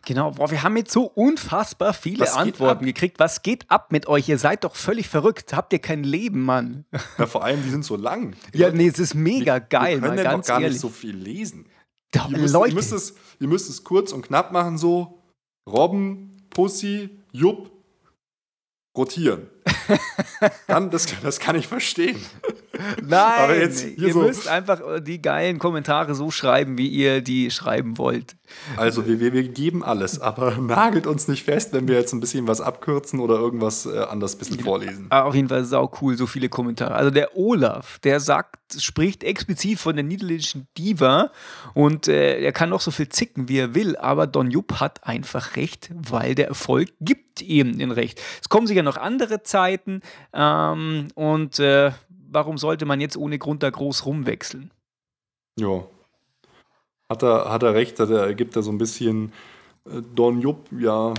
[0.05, 3.19] Genau, boah, wir haben jetzt so unfassbar viele Was Antworten gekriegt.
[3.19, 4.27] Was geht ab mit euch?
[4.27, 5.53] Ihr seid doch völlig verrückt.
[5.53, 6.85] Habt ihr kein Leben, Mann?
[7.17, 8.35] Ja, vor allem, die sind so lang.
[8.53, 10.01] Ja, nee, es ist mega die, geil.
[10.01, 10.73] Wir können doch gar ehrlich.
[10.73, 11.67] nicht so viel lesen.
[12.11, 12.69] Doch, ihr, müsst, Leute.
[12.69, 15.19] Ihr, müsst es, ihr müsst es kurz und knapp machen, so
[15.69, 17.71] Robben, Pussy, Jupp,
[18.97, 19.49] rotieren.
[20.67, 22.19] Dann, das, das kann ich verstehen.
[23.03, 27.99] Nein, jetzt ihr so müsst einfach die geilen Kommentare so schreiben, wie ihr die schreiben
[27.99, 28.35] wollt.
[28.77, 32.19] Also wir, wir, wir geben alles, aber nagelt uns nicht fest, wenn wir jetzt ein
[32.19, 35.05] bisschen was abkürzen oder irgendwas äh, anders ein bisschen vorlesen.
[35.09, 36.95] Aber auf jeden Fall sau cool, so viele Kommentare.
[36.95, 41.31] Also der Olaf, der sagt, spricht explizit von der niederländischen Diva
[41.75, 45.05] und äh, er kann noch so viel zicken, wie er will, aber Don Jupp hat
[45.05, 48.19] einfach recht, weil der Erfolg gibt ihm den Recht.
[48.41, 50.01] Es kommen sicher noch andere Zeiten
[50.33, 51.91] ähm, und äh,
[52.33, 54.71] warum sollte man jetzt ohne Grund da groß rumwechseln?
[55.59, 55.85] Ja.
[57.09, 59.31] Hat er, hat er recht, hat er, gibt er so ein bisschen
[59.85, 61.13] äh, Don Jupp ja,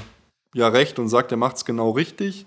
[0.54, 2.46] ja recht und sagt, er macht es genau richtig.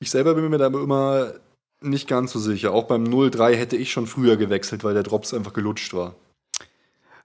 [0.00, 1.32] Ich selber bin mir da immer
[1.80, 2.72] nicht ganz so sicher.
[2.72, 6.14] Auch beim 0-3 hätte ich schon früher gewechselt, weil der Drops einfach gelutscht war.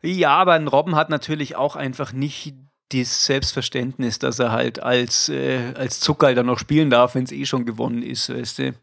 [0.01, 2.55] Ja, aber ein Robben hat natürlich auch einfach nicht
[2.89, 7.31] das Selbstverständnis, dass er halt als, äh, als Zuckerl dann noch spielen darf, wenn es
[7.31, 8.73] eh schon gewonnen ist, weißt du.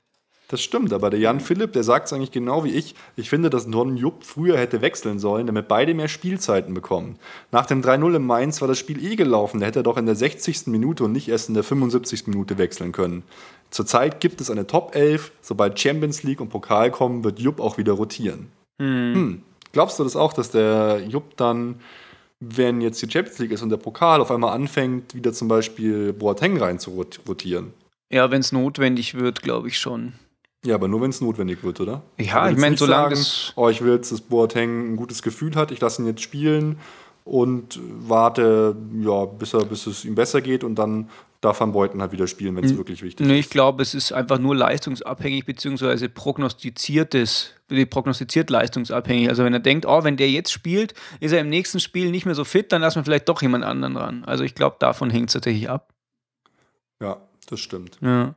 [0.49, 2.95] Das stimmt, aber der Jan Philipp, der sagt es eigentlich genau wie ich.
[3.17, 7.17] Ich finde, dass Norden Jupp früher hätte wechseln sollen, damit beide mehr Spielzeiten bekommen.
[7.51, 9.61] Nach dem 3-0 im Mainz war das Spiel eh gelaufen.
[9.61, 10.67] Da hätte er doch in der 60.
[10.67, 12.27] Minute und nicht erst in der 75.
[12.27, 13.23] Minute wechseln können.
[13.71, 15.33] Zurzeit gibt es eine Top 11.
[15.41, 18.49] Sobald Champions League und Pokal kommen, wird Jupp auch wieder rotieren.
[18.81, 19.15] Hm.
[19.15, 19.43] Hm.
[19.73, 21.81] Glaubst du das auch, dass der Jupp dann,
[22.39, 26.13] wenn jetzt die Champions League ist und der Pokal auf einmal anfängt, wieder zum Beispiel
[26.13, 26.91] Boateng rein zu
[27.27, 27.73] rotieren?
[28.11, 30.13] Ja, wenn es notwendig wird, glaube ich schon.
[30.65, 32.03] Ja, aber nur wenn es notwendig wird, oder?
[32.19, 33.53] Ja, ich meine, solange das.
[33.57, 36.79] Oh, ich will jetzt, dass Boateng ein gutes Gefühl hat, ich lasse ihn jetzt spielen
[37.25, 41.11] und warte, ja, bis, er, bis es ihm besser geht und dann
[41.43, 43.47] darf Van Beuten halt wieder spielen, wenn es wirklich wichtig Nee, ist.
[43.47, 47.51] ich glaube, es ist einfach nur leistungsabhängig, beziehungsweise prognostiziertes,
[47.91, 49.29] prognostiziert leistungsabhängig.
[49.29, 52.25] Also wenn er denkt, oh, wenn der jetzt spielt, ist er im nächsten Spiel nicht
[52.25, 54.25] mehr so fit, dann lassen wir vielleicht doch jemand anderen ran.
[54.25, 55.93] Also ich glaube, davon hängt es tatsächlich ab.
[57.01, 57.99] Ja, das stimmt.
[58.01, 58.35] Ja.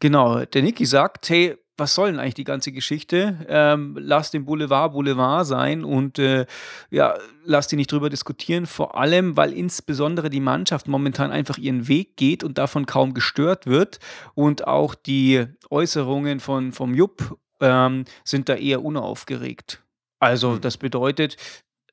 [0.00, 3.46] Genau, der Niki sagt, hey, was soll denn eigentlich die ganze Geschichte?
[3.48, 6.46] Ähm, lass den Boulevard Boulevard sein und äh,
[6.90, 8.66] ja, lass die nicht drüber diskutieren.
[8.66, 13.66] Vor allem, weil insbesondere die Mannschaft momentan einfach ihren Weg geht und davon kaum gestört
[13.66, 13.98] wird.
[14.34, 19.82] Und auch die Äußerungen von, vom Jupp ähm, sind da eher unaufgeregt.
[20.18, 20.60] Also, Hm.
[20.62, 21.36] das bedeutet,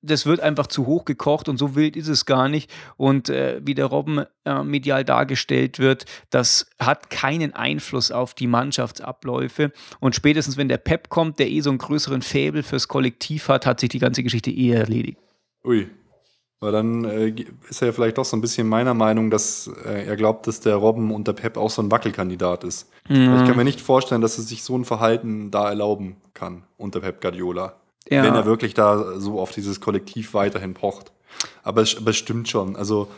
[0.04, 2.70] das wird einfach zu hoch gekocht und so wild ist es gar nicht.
[2.98, 8.48] Und äh, wie der Robben äh, medial dargestellt wird, das hat keinen Einfluss auf die
[8.48, 9.72] Mannschaftsabläufe.
[10.00, 13.66] Und spätestens, wenn der Pep kommt, der eh so einen größeren Faible fürs Kollektiv hat,
[13.66, 15.18] hat sich die ganze Geschichte eh erledigt.
[15.64, 15.90] Ui.
[16.60, 17.36] Weil dann äh,
[17.70, 20.62] ist er ja vielleicht doch so ein bisschen meiner Meinung, dass äh, er glaubt, dass
[20.62, 22.90] der Robben und der Pep auch so ein Wackelkandidat ist.
[23.10, 23.36] Mhm.
[23.36, 27.02] Ich kann mir nicht vorstellen, dass er sich so ein Verhalten da erlauben kann unter
[27.02, 27.76] Pep Guardiola.
[28.10, 28.24] Ja.
[28.24, 31.12] wenn er wirklich da so auf dieses Kollektiv weiterhin pocht.
[31.64, 32.76] Aber es, aber es stimmt schon.
[32.76, 33.10] Also,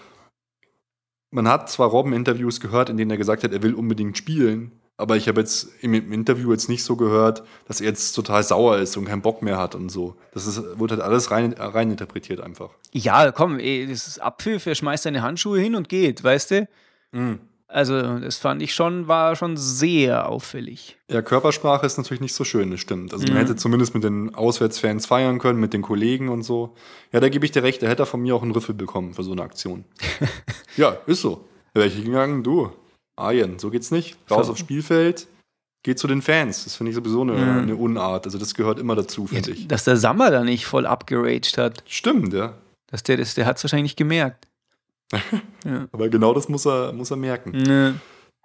[1.31, 5.17] man hat zwar Robben-Interviews gehört, in denen er gesagt hat, er will unbedingt spielen, aber
[5.17, 8.77] ich habe jetzt im, im Interview jetzt nicht so gehört, dass er jetzt total sauer
[8.77, 10.15] ist und keinen Bock mehr hat und so.
[10.31, 12.69] Das ist, wird halt alles rein, rein interpretiert einfach.
[12.93, 16.67] Ja, komm, ey, das ist Abpfiff, er schmeißt seine Handschuhe hin und geht, weißt du?
[17.11, 17.39] Mhm.
[17.67, 20.97] Also, das fand ich schon, war schon sehr auffällig.
[21.09, 23.11] Ja, Körpersprache ist natürlich nicht so schön, das stimmt.
[23.11, 23.39] Also man Mhm.
[23.39, 26.75] hätte zumindest mit den Auswärtsfans feiern können, mit den Kollegen und so.
[27.11, 29.13] Ja, da gebe ich dir recht, da hätte er von mir auch einen Rüffel bekommen
[29.15, 29.83] für so eine Aktion.
[30.77, 31.45] ja, ist so.
[31.73, 32.71] Da wäre ich hingegangen, du,
[33.15, 34.15] Arjen, so geht's nicht.
[34.29, 34.51] Raus So.
[34.53, 35.27] aufs Spielfeld,
[35.83, 36.65] geh zu den Fans.
[36.65, 37.57] Das finde ich sowieso eine, Mhm.
[37.63, 38.25] eine Unart.
[38.25, 39.67] Also das gehört immer dazu, finde ich.
[39.67, 41.83] Dass der Sammer da nicht voll abgeraged hat.
[41.87, 42.53] Stimmt, ja.
[42.91, 44.47] Dass der, das, der hat es wahrscheinlich nicht gemerkt.
[45.11, 45.87] Ja.
[45.91, 47.51] Aber genau das muss er, muss er merken.
[47.51, 47.93] Nö.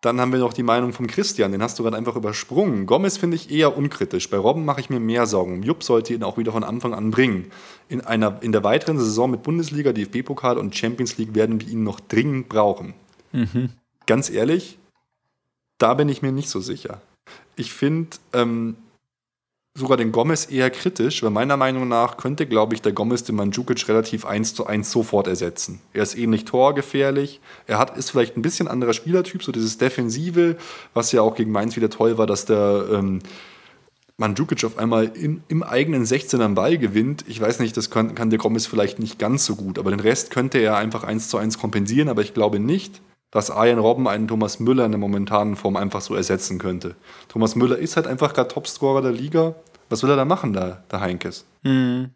[0.02, 2.86] Dann haben wir noch die Meinung von Christian, den hast du gerade einfach übersprungen.
[2.86, 4.30] Gomez finde ich eher unkritisch.
[4.30, 5.62] Bei Robben mache ich mir mehr Sorgen.
[5.62, 7.50] Jupp sollte ihn auch wieder von Anfang an bringen.
[7.90, 11.84] In, einer, in der weiteren Saison mit Bundesliga, DFB-Pokal und Champions League werden wir ihn
[11.84, 12.94] noch dringend brauchen.
[13.32, 13.70] Mhm.
[14.06, 14.78] Ganz ehrlich,
[15.76, 17.02] da bin ich mir nicht so sicher.
[17.56, 18.76] Ich finde ähm,
[19.74, 23.36] sogar den Gomez eher kritisch, weil meiner Meinung nach könnte, glaube ich, der Gomez den
[23.36, 25.80] Mandzukic relativ eins zu eins sofort ersetzen.
[25.92, 30.56] Er ist ähnlich torgefährlich, er hat, ist vielleicht ein bisschen anderer Spielertyp, so dieses Defensive,
[30.92, 33.20] was ja auch gegen Mainz wieder toll war, dass der ähm,
[34.16, 37.24] Mandzukic auf einmal in, im eigenen 16er einen Ball gewinnt.
[37.28, 40.00] Ich weiß nicht, das kann, kann der Gomez vielleicht nicht ganz so gut, aber den
[40.00, 43.00] Rest könnte er einfach eins zu eins kompensieren, aber ich glaube nicht,
[43.30, 46.96] dass Arjen Robben einen Thomas Müller in der momentanen Form einfach so ersetzen könnte.
[47.28, 49.54] Thomas Müller ist halt einfach gerade Topscorer der Liga.
[49.88, 51.44] Was will er da machen, da, der Heinkes?
[51.62, 52.10] Mhm.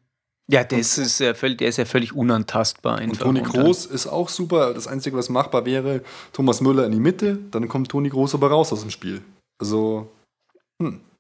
[0.51, 3.01] Ja, der ist, ist ja völlig, der ist ja völlig unantastbar.
[3.01, 3.19] Und.
[3.19, 4.75] Toni Kroos ist auch super.
[4.75, 6.03] Das Einzige, was machbar wäre,
[6.35, 9.23] Thomas Müller in die Mitte, dann kommt Toni Kroos aber raus aus dem Spiel.
[9.59, 10.11] Also,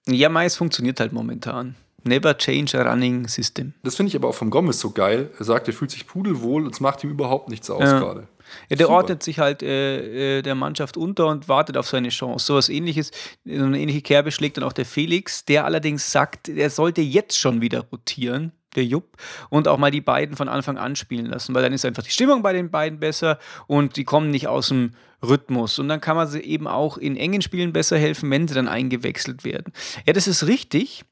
[0.06, 1.74] Ja, meist funktioniert halt momentan.
[2.06, 3.72] Never change a running system.
[3.82, 5.30] das finde ich aber auch vom Gomez so geil.
[5.38, 7.98] Er sagt, er fühlt sich pudelwohl und es macht ihm überhaupt nichts aus Ja.
[7.98, 8.28] gerade.
[8.68, 8.96] Ja, der Super.
[8.96, 12.46] ordnet sich halt äh, äh, der Mannschaft unter und wartet auf seine Chance.
[12.46, 13.10] So was ähnliches,
[13.44, 17.38] so eine ähnliche Kerbe schlägt dann auch der Felix, der allerdings sagt, er sollte jetzt
[17.38, 19.16] schon wieder rotieren, der Jupp,
[19.50, 22.10] und auch mal die beiden von Anfang an spielen lassen, weil dann ist einfach die
[22.10, 25.78] Stimmung bei den beiden besser und die kommen nicht aus dem Rhythmus.
[25.78, 28.68] Und dann kann man sie eben auch in engen Spielen besser helfen, wenn sie dann
[28.68, 29.72] eingewechselt werden.
[30.06, 31.04] Ja, das ist richtig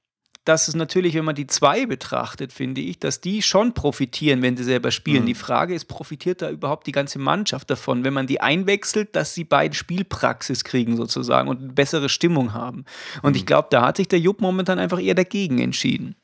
[0.45, 4.57] dass es natürlich, wenn man die zwei betrachtet, finde ich, dass die schon profitieren, wenn
[4.57, 5.23] sie selber spielen.
[5.23, 5.27] Mhm.
[5.27, 9.35] Die Frage ist, profitiert da überhaupt die ganze Mannschaft davon, wenn man die einwechselt, dass
[9.35, 12.85] sie beide Spielpraxis kriegen sozusagen und eine bessere Stimmung haben.
[13.23, 16.17] Und ich glaube, da hat sich der Jupp momentan einfach eher dagegen entschieden.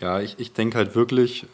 [0.00, 1.46] Ja, ich, ich denke halt wirklich,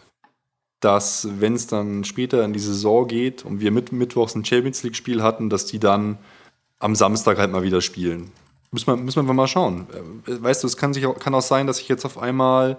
[0.80, 4.84] dass wenn es dann später in die Saison geht und wir mit, mittwochs ein Champions
[4.84, 6.18] League-Spiel hatten, dass die dann
[6.78, 8.30] am Samstag halt mal wieder spielen.
[8.70, 9.86] Müssen wir, müssen wir mal schauen.
[10.26, 12.78] Äh, Weißt du, es kann, sich auch, kann auch sein, dass sich jetzt auf einmal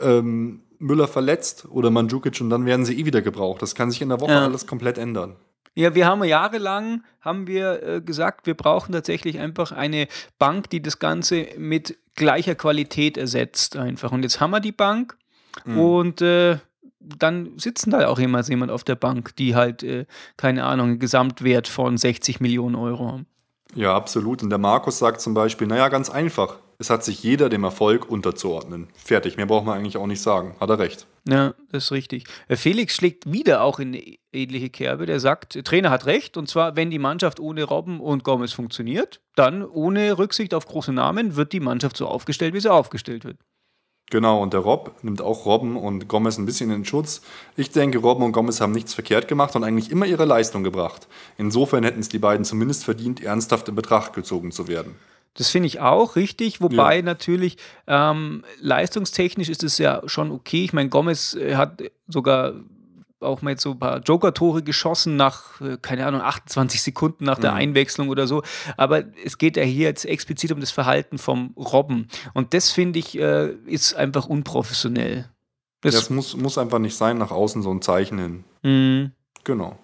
[0.00, 3.60] ähm, Müller verletzt oder Mandzukic und dann werden sie eh wieder gebraucht.
[3.62, 4.44] Das kann sich in der Woche Ja.
[4.44, 5.36] alles komplett ändern.
[5.74, 10.08] Ja, wir haben jahrelang haben wir äh, gesagt, wir brauchen tatsächlich einfach eine
[10.38, 14.10] Bank, die das Ganze mit gleicher Qualität ersetzt einfach.
[14.10, 15.16] Und jetzt haben wir die Bank
[15.64, 16.58] und äh,
[17.00, 20.06] dann sitzen da auch immer jemand auf der Bank, die halt, äh,
[20.36, 23.26] keine Ahnung, einen Gesamtwert von 60 Millionen Euro haben.
[23.74, 24.42] Ja, absolut.
[24.42, 26.58] Und der Markus sagt zum Beispiel, naja, ganz einfach.
[26.78, 28.88] Es hat sich jeder dem Erfolg unterzuordnen.
[28.94, 29.36] Fertig.
[29.36, 30.56] Mehr braucht man eigentlich auch nicht sagen.
[30.60, 31.06] Hat er recht.
[31.28, 32.24] Ja, das ist richtig.
[32.48, 35.04] Äh, Felix schlägt wieder auch in eine ähnliche Kerbe.
[35.04, 36.38] Der sagt, Trainer hat recht.
[36.38, 40.92] Und zwar, wenn die Mannschaft ohne Robben und Gomez funktioniert, dann ohne Rücksicht auf große
[40.92, 43.36] Namen wird die Mannschaft so aufgestellt, wie sie aufgestellt wird.
[44.10, 47.22] Genau, und der Rob nimmt auch Robben und Gomez ein bisschen in Schutz.
[47.56, 51.06] Ich denke, Robben und Gomez haben nichts verkehrt gemacht und eigentlich immer ihre Leistung gebracht.
[51.38, 54.96] Insofern hätten es die beiden zumindest verdient, ernsthaft in Betracht gezogen zu werden.
[55.34, 57.56] Das finde ich auch richtig, wobei natürlich
[57.86, 60.64] ähm, leistungstechnisch ist es ja schon okay.
[60.64, 62.54] Ich meine, Gomez äh, hat sogar
[63.20, 67.38] auch mal jetzt so ein paar Joker-Tore geschossen nach, äh, keine Ahnung, 28 Sekunden nach
[67.38, 68.42] der Einwechslung oder so.
[68.76, 72.08] Aber es geht ja hier jetzt explizit um das Verhalten vom Robben.
[72.34, 75.28] Und das finde ich äh, ist einfach unprofessionell.
[75.82, 78.44] Das, Das muss, muss einfach nicht sein, nach außen so ein Zeichen hin.
[78.62, 79.10] mh,
[79.44, 79.78] Genau.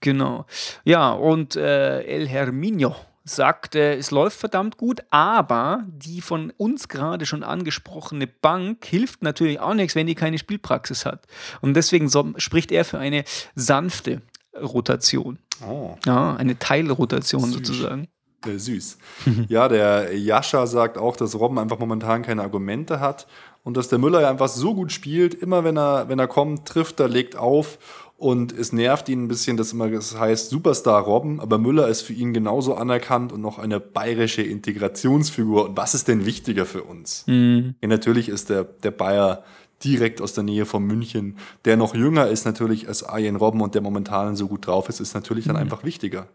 [0.00, 0.44] Genau.
[0.84, 2.94] Ja, und äh, El Herminio
[3.28, 9.22] sagt, äh, es läuft verdammt gut, aber die von uns gerade schon angesprochene Bank hilft
[9.22, 11.26] natürlich auch nichts, wenn die keine Spielpraxis hat.
[11.60, 13.24] Und deswegen so, spricht er für eine
[13.54, 14.22] sanfte
[14.60, 15.38] Rotation.
[15.66, 15.96] Oh.
[16.06, 17.54] Ja, eine Teilrotation Süß.
[17.54, 18.08] sozusagen.
[18.46, 18.98] Äh, süß.
[19.48, 23.26] ja, der Jascha sagt auch, dass Robben einfach momentan keine Argumente hat
[23.64, 25.34] und dass der Müller ja einfach so gut spielt.
[25.34, 27.78] Immer wenn er, wenn er kommt, trifft er, legt auf
[28.18, 32.02] und es nervt ihn ein bisschen, dass immer das heißt Superstar Robben, aber Müller ist
[32.02, 35.66] für ihn genauso anerkannt und noch eine bayerische Integrationsfigur.
[35.66, 37.22] Und was ist denn wichtiger für uns?
[37.28, 37.76] Mhm.
[37.80, 39.44] Ja, natürlich ist der, der Bayer
[39.84, 43.76] direkt aus der Nähe von München, der noch jünger ist natürlich als Arjen Robben und
[43.76, 46.26] der momentan so gut drauf ist, ist natürlich dann einfach wichtiger.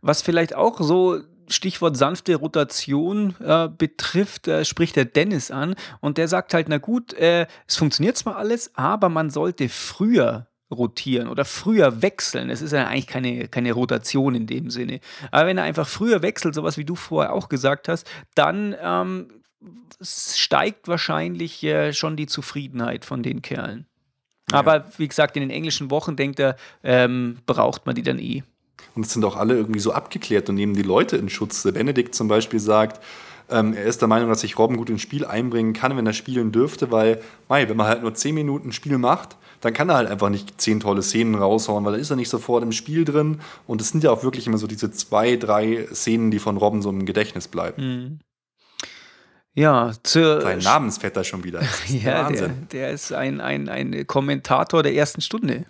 [0.00, 1.18] Was vielleicht auch so
[1.48, 6.78] Stichwort sanfte Rotation äh, betrifft, äh, spricht der Dennis an und der sagt halt, na
[6.78, 12.50] gut, äh, es funktioniert zwar alles, aber man sollte früher rotieren oder früher wechseln.
[12.50, 15.00] Es ist ja eigentlich keine, keine Rotation in dem Sinne.
[15.30, 19.28] Aber wenn er einfach früher wechselt, sowas wie du vorher auch gesagt hast, dann ähm,
[20.00, 23.86] steigt wahrscheinlich äh, schon die Zufriedenheit von den Kerlen.
[24.52, 28.42] Aber wie gesagt, in den englischen Wochen denkt er, ähm, braucht man die dann eh.
[28.94, 31.62] Und es sind auch alle irgendwie so abgeklärt und nehmen die Leute in Schutz.
[31.62, 33.02] Benedikt zum Beispiel sagt,
[33.50, 36.12] ähm, er ist der Meinung, dass sich Robben gut ins Spiel einbringen kann, wenn er
[36.12, 39.96] spielen dürfte, weil, mei, wenn man halt nur 10 Minuten Spiel macht, dann kann er
[39.96, 43.06] halt einfach nicht 10 tolle Szenen raushauen, weil dann ist er nicht sofort im Spiel
[43.06, 43.40] drin.
[43.66, 46.82] Und es sind ja auch wirklich immer so diese zwei, drei Szenen, die von Robben
[46.82, 48.20] so im Gedächtnis bleiben.
[49.54, 51.62] Ja, zur Sein Namensvetter schon wieder.
[51.88, 55.64] Ja, der, der ist ein, ein, ein Kommentator der ersten Stunde.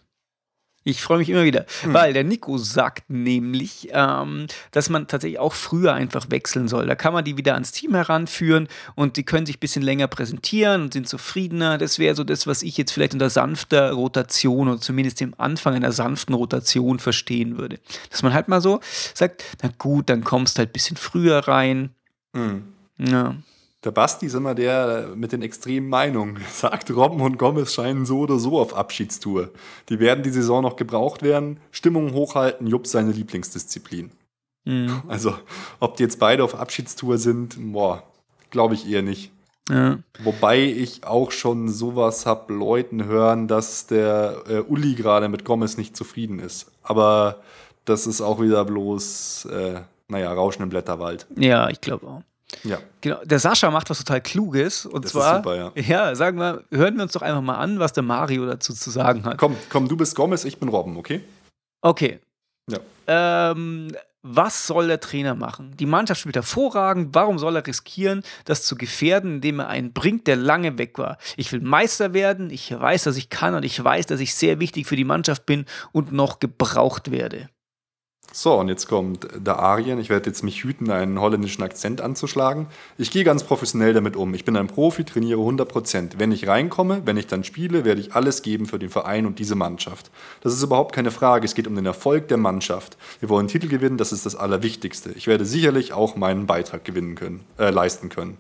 [0.87, 1.95] Ich freue mich immer wieder, Hm.
[1.95, 6.87] weil der Nico sagt nämlich, ähm, dass man tatsächlich auch früher einfach wechseln soll.
[6.87, 10.09] Da kann man die wieder ans Team heranführen und die können sich ein bisschen länger
[10.09, 11.79] präsentieren und sind zufriedener.
[11.79, 15.75] Das wäre so das, was ich jetzt vielleicht unter sanfter Rotation oder zumindest dem Anfang
[15.75, 17.79] einer sanften Rotation verstehen würde.
[18.11, 18.81] Dass man halt mal so
[19.15, 21.91] sagt, na gut, dann kommst halt ein bisschen früher rein.
[22.35, 22.63] Hm.
[22.99, 23.35] Ja.
[23.85, 26.41] Der Basti ist immer der mit den extremen Meinungen.
[26.51, 29.51] Sagt, Robben und Gomez scheinen so oder so auf Abschiedstour.
[29.91, 31.61] Die werden die Saison noch gebraucht werden.
[31.71, 34.11] Stimmung hochhalten, Jupp seine Lieblingsdisziplin.
[34.65, 35.03] Mhm.
[35.09, 35.35] Also,
[35.81, 38.03] ob die jetzt beide auf Abschiedstour sind, boah,
[38.51, 39.31] glaube ich eher nicht.
[39.69, 39.99] ja.
[40.23, 45.77] Wobei ich auch schon sowas hab Leuten hören, dass der äh, Uli gerade mit Gomez
[45.77, 46.73] nicht zufrieden ist.
[46.83, 47.43] Aber
[47.85, 51.27] das ist auch wieder bloß, äh, naja, Rauschen im Blätterwald.
[51.37, 52.23] Ja, ich glaube auch.
[52.63, 52.79] Ja.
[53.01, 54.87] Genau, der Sascha macht was total Kluges.
[54.87, 56.15] Und Das zwar, super, ja.
[56.15, 59.25] sagen wir, hören wir uns doch einfach mal an, was der Mario dazu zu sagen
[59.25, 59.39] hat.
[59.39, 61.23] Komm, komm, du bist Gomez, ich bin Robben, okay?
[61.83, 62.21] Okay.
[62.71, 62.79] Ja.
[63.07, 63.93] Ähm,
[64.27, 65.77] was soll der Trainer machen?
[65.77, 67.15] Die Mannschaft spielt hervorragend.
[67.15, 71.19] Warum soll er riskieren, das zu gefährden, indem er einen bringt, der lange weg war?
[71.37, 72.49] Ich will Meister werden.
[72.49, 75.45] Ich weiß, dass ich kann und ich weiß, dass ich sehr wichtig für die Mannschaft
[75.45, 77.51] bin und noch gebraucht werde.
[78.37, 80.01] So, und jetzt kommt der Arien.
[80.01, 82.67] Ich werde jetzt mich hüten, einen holländischen Akzent anzuschlagen.
[82.99, 84.35] Ich gehe ganz professionell damit um.
[84.35, 86.15] Ich bin ein Profi, trainiere 100%.
[86.19, 89.39] Wenn ich reinkomme, wenn ich dann spiele, werde ich alles geben für den Verein und
[89.39, 90.11] diese Mannschaft.
[90.41, 91.45] Das ist überhaupt keine Frage.
[91.45, 92.97] Es geht um den Erfolg der Mannschaft.
[93.21, 95.13] Wir wollen Titel gewinnen, das ist das Allerwichtigste.
[95.13, 98.39] Ich werde sicherlich auch meinen Beitrag gewinnen können, äh, leisten können.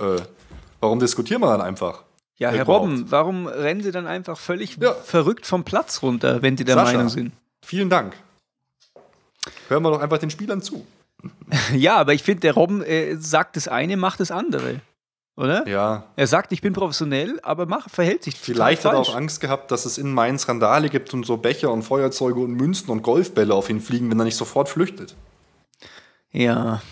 [0.00, 0.18] Äh,
[0.78, 2.04] warum diskutieren wir dann einfach?
[2.36, 2.84] Ja, Herr Überhaupt.
[2.84, 4.92] Robben, warum rennen Sie dann einfach völlig Ja.
[4.94, 6.92] verrückt vom Platz runter, wenn Sie der Sascha.
[6.92, 7.32] Meinung sind?
[7.66, 8.14] Vielen Dank.
[9.68, 10.86] Hören wir doch einfach den Spielern zu.
[11.74, 14.80] Ja, aber ich finde, der Robben äh, sagt das eine, macht das andere.
[15.36, 15.66] oder?
[15.68, 16.04] Ja.
[16.16, 19.70] Er sagt, ich bin professionell, aber mach, verhält sich Vielleicht hat er auch Angst gehabt,
[19.70, 23.54] dass es in Mainz Randale gibt und so Becher und Feuerzeuge und Münzen und Golfbälle
[23.54, 25.14] auf ihn fliegen, wenn er nicht sofort flüchtet.
[26.32, 26.82] Ja,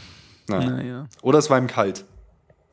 [0.48, 0.70] Naja.
[0.70, 1.07] naja.
[1.22, 2.05] Oder es war ihm kalt.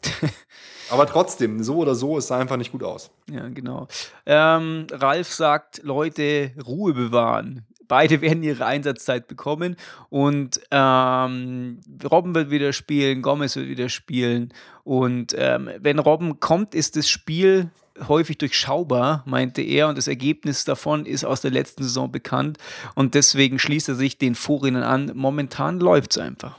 [0.90, 3.10] Aber trotzdem, so oder so, es sah einfach nicht gut aus.
[3.30, 3.88] Ja, genau.
[4.26, 7.66] Ähm, Ralf sagt, Leute, Ruhe bewahren.
[7.88, 9.76] Beide werden ihre Einsatzzeit bekommen
[10.10, 11.80] und ähm,
[12.10, 14.54] Robben wird wieder spielen, Gomez wird wieder spielen.
[14.84, 17.72] Und ähm, wenn Robben kommt, ist das Spiel
[18.08, 22.58] häufig durchschaubar, meinte er, und das Ergebnis davon ist aus der letzten Saison bekannt.
[22.96, 25.12] Und deswegen schließt er sich den Vorrednern an.
[25.16, 26.58] Momentan läuft es einfach.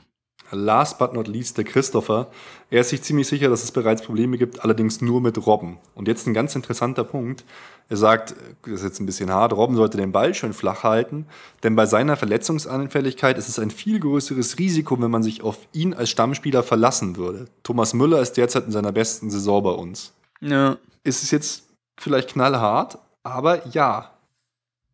[0.51, 2.28] Last but not least der Christopher.
[2.70, 5.78] Er ist sich ziemlich sicher, dass es bereits Probleme gibt, allerdings nur mit Robben.
[5.94, 7.44] Und jetzt ein ganz interessanter Punkt.
[7.88, 11.26] Er sagt, das ist jetzt ein bisschen hart, Robben sollte den Ball schön flach halten,
[11.62, 15.94] denn bei seiner Verletzungsanfälligkeit ist es ein viel größeres Risiko, wenn man sich auf ihn
[15.94, 17.46] als Stammspieler verlassen würde.
[17.62, 20.12] Thomas Müller ist derzeit in seiner besten Saison bei uns.
[20.40, 20.76] Ja.
[21.03, 21.68] Ist es jetzt
[21.99, 24.12] vielleicht knallhart, aber ja,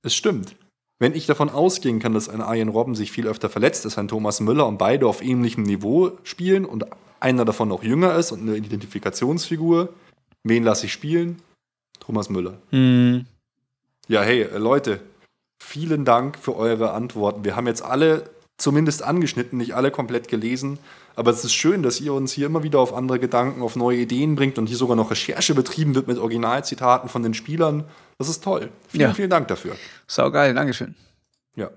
[0.03, 0.55] es stimmt.
[1.05, 4.09] Wenn ich davon ausgehen kann, dass ein Arjen Robben sich viel öfter verletzt als ein
[4.09, 6.87] Thomas Müller und beide auf ähnlichem Niveau spielen und
[7.21, 9.91] einer davon noch jünger ist und eine Identifikationsfigur,
[10.45, 11.43] wen lasse ich spielen?
[12.01, 12.55] Thomas Müller.
[12.71, 13.27] Hm.
[14.09, 15.03] Ja, hey, äh, Leute,
[15.63, 17.45] vielen Dank für eure Antworten.
[17.45, 20.79] Wir haben jetzt alle zumindest angeschnitten, nicht alle komplett gelesen.
[21.17, 23.99] Aber es ist schön, dass ihr uns hier immer wieder auf andere Gedanken, auf neue
[23.99, 27.85] Ideen bringt und hier sogar noch Recherche betrieben wird mit Originalzitaten von den Spielern.
[28.19, 28.71] Das ist toll.
[28.89, 29.15] Vielen, Ja.
[29.15, 29.77] vielen Dank dafür.
[30.09, 30.95] Saugeil, Dankeschön.
[31.55, 31.71] Ja,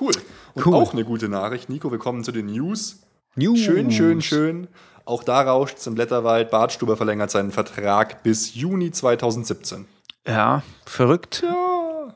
[0.00, 0.12] cool.
[0.54, 0.74] Und Cool.
[0.74, 1.68] auch eine gute Nachricht.
[1.68, 2.98] Nico, wir kommen zu den News.
[3.36, 3.60] News.
[3.60, 4.66] Schön, schön, schön.
[5.04, 6.50] Auch da rauscht es im Blätterwald.
[6.50, 9.86] Bartstuber verlängert seinen Vertrag bis Juni 2017.
[10.26, 11.42] Ja, verrückt.
[11.44, 12.14] Ja.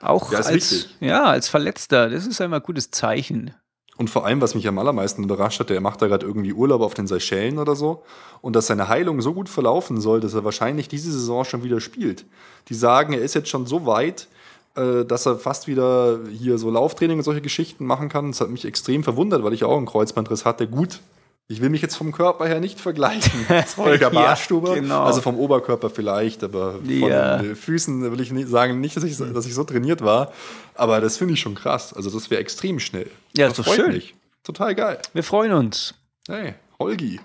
[0.00, 0.96] Auch als, wichtig.
[1.00, 2.10] ja, als Verletzter.
[2.10, 3.54] Das ist einmal ein gutes Zeichen.
[3.96, 6.80] Und vor allem, was mich am allermeisten überrascht hat, der macht da gerade irgendwie Urlaub
[6.80, 8.02] auf den Seychellen oder so.
[8.40, 11.80] Und dass seine Heilung so gut verlaufen soll, dass er wahrscheinlich diese Saison schon wieder
[11.80, 12.24] spielt.
[12.68, 14.26] Die sagen, er ist jetzt schon so weit,
[14.74, 18.32] äh, dass er fast wieder hier so Lauftraining und solche Geschichten machen kann.
[18.32, 20.66] Das hat mich extrem verwundert, weil ich auch einen Kreuzbandriss hatte.
[20.66, 21.00] Gut,
[21.46, 23.32] ich will mich jetzt vom Körper her nicht vergleichen.
[23.48, 24.74] mit Holger Ja, Bartstuber.
[24.74, 25.04] genau.
[25.04, 27.38] Also vom Oberkörper vielleicht, aber von Ja.
[27.38, 30.32] den Füßen will ich nicht sagen, nicht, dass ich, dass ich so trainiert war.
[30.74, 31.92] Aber das finde ich schon krass.
[31.92, 33.10] Also das wäre extrem schnell.
[33.36, 33.92] Ja, Das ist doch freut schön.
[33.92, 34.14] mich.
[34.42, 34.98] Total geil.
[35.12, 35.94] Wir freuen uns.
[36.28, 37.20] Hey, Holgi.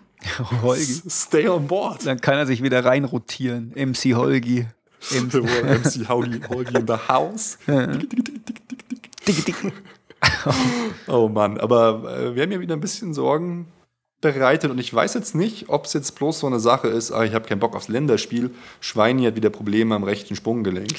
[0.61, 1.01] Holgi.
[1.09, 2.05] Stay on board.
[2.05, 3.71] Dann kann er sich wieder reinrotieren.
[3.75, 4.67] MC Holgi.
[5.11, 5.33] MC.
[6.03, 7.57] MC Holgi, Holgi in the house.
[11.07, 13.67] Oh Mann, aber äh, wir haben ja wieder ein bisschen Sorgen
[14.21, 17.23] bereitet und ich weiß jetzt nicht, ob es jetzt bloß so eine Sache ist, ah,
[17.23, 18.51] ich habe keinen Bock aufs Länderspiel.
[18.81, 20.91] Schweini hat wieder Probleme am rechten Sprunggelenk.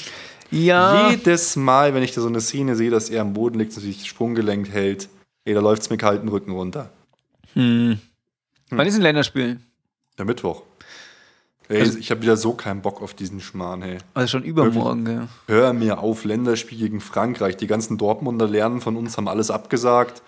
[0.49, 3.75] Ja, Jedes Mal, wenn ich da so eine Szene sehe, dass er am Boden liegt
[3.75, 5.07] und sich das Sprunggelenk hält,
[5.45, 6.89] ey, da läuft es mir kalten Rücken runter.
[7.53, 9.59] wann ist ein Länderspiel?
[10.17, 10.63] Der Mittwoch.
[11.69, 13.97] Ey, Also- ich habe wieder so keinen Bock auf diesen Schmarrn, hey.
[14.13, 15.27] Also schon übermorgen, gell?
[15.47, 17.55] Hör mir auf, Länderspiel gegen Frankreich.
[17.55, 20.21] Die ganzen Dortmunder lernen von uns, haben alles abgesagt.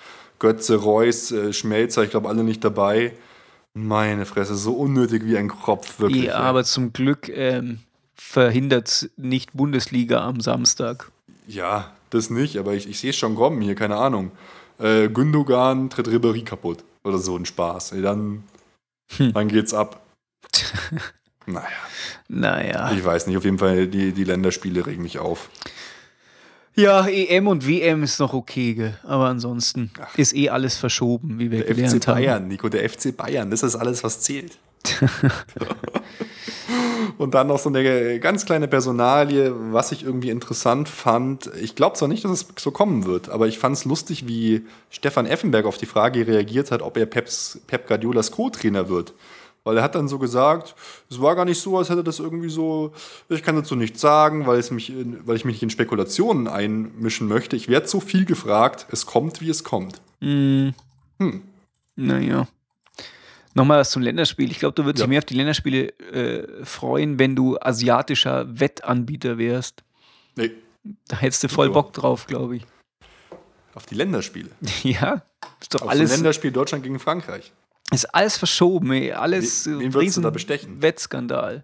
[0.43, 3.13] Götze, Reus, äh, Schmelzer, ich glaube alle nicht dabei.
[3.73, 6.25] Meine Fresse, so unnötig wie ein Kropf, wirklich.
[6.25, 6.45] Ja, ey.
[6.45, 7.79] aber zum Glück ähm,
[8.13, 11.09] verhindert nicht Bundesliga am Samstag.
[11.47, 14.31] ja das nicht, aber ich, ich sehe es schon kommen hier, keine Ahnung.
[14.79, 16.83] Äh, Gündogan tritt Ribéry kaputt.
[17.03, 17.93] Oder so ein Spaß.
[17.93, 18.43] Ey, dann,
[19.17, 19.33] Hm.
[19.33, 19.99] dann geht's ab.
[21.47, 21.67] naja,
[22.27, 22.91] Naja.
[22.91, 23.37] ich weiß nicht.
[23.37, 25.49] Auf jeden Fall, die, die Länderspiele regen mich auf.
[26.75, 28.97] Ja, EM und WM ist noch okay, gell?
[29.03, 32.15] aber ansonsten ist eh alles verschoben, wie wir Der FC gelernt haben.
[32.15, 34.57] Bayern, Nico, der FC Bayern, das ist alles, was zählt.
[37.17, 41.49] Und dann noch so eine ganz kleine Personalie, was ich irgendwie interessant fand.
[41.61, 44.65] Ich glaube zwar nicht, dass es so kommen wird, aber ich fand es lustig, wie
[44.89, 49.13] Stefan Effenberg auf die Frage reagiert hat, ob er Peps, Pep Guardiolas Co-Trainer wird.
[49.65, 50.75] Weil er hat dann so gesagt,
[51.09, 52.91] es war gar nicht so, als hätte das irgendwie so,
[53.29, 56.47] ich kann dazu nichts sagen, weil, es mich in, weil ich mich nicht in Spekulationen
[56.49, 57.55] einmischen möchte.
[57.55, 60.01] Ich werde so viel gefragt, es kommt, wie es kommt.
[61.95, 62.47] Naja.
[63.55, 64.49] Nochmal was zum Länderspiel.
[64.51, 65.05] Ich glaube, du würdest Ja.
[65.05, 69.83] dich mehr auf die Länderspiele äh, freuen, wenn du asiatischer Wettanbieter wärst.
[70.35, 70.51] Nee,
[71.07, 71.73] Da hättest du voll Ja.
[71.73, 72.65] Bock drauf, glaube ich.
[73.75, 74.49] auf die Länderspiele.
[74.83, 75.21] Ja,
[75.61, 77.53] ist doch Auf alles, so Länderspiel Deutschland gegen Frankreich.
[77.91, 79.11] Ist alles verschoben, ey.
[79.13, 80.81] Alles Wen- äh, wen würdest du riesen da bestechen?
[80.81, 81.63] Wettskandal.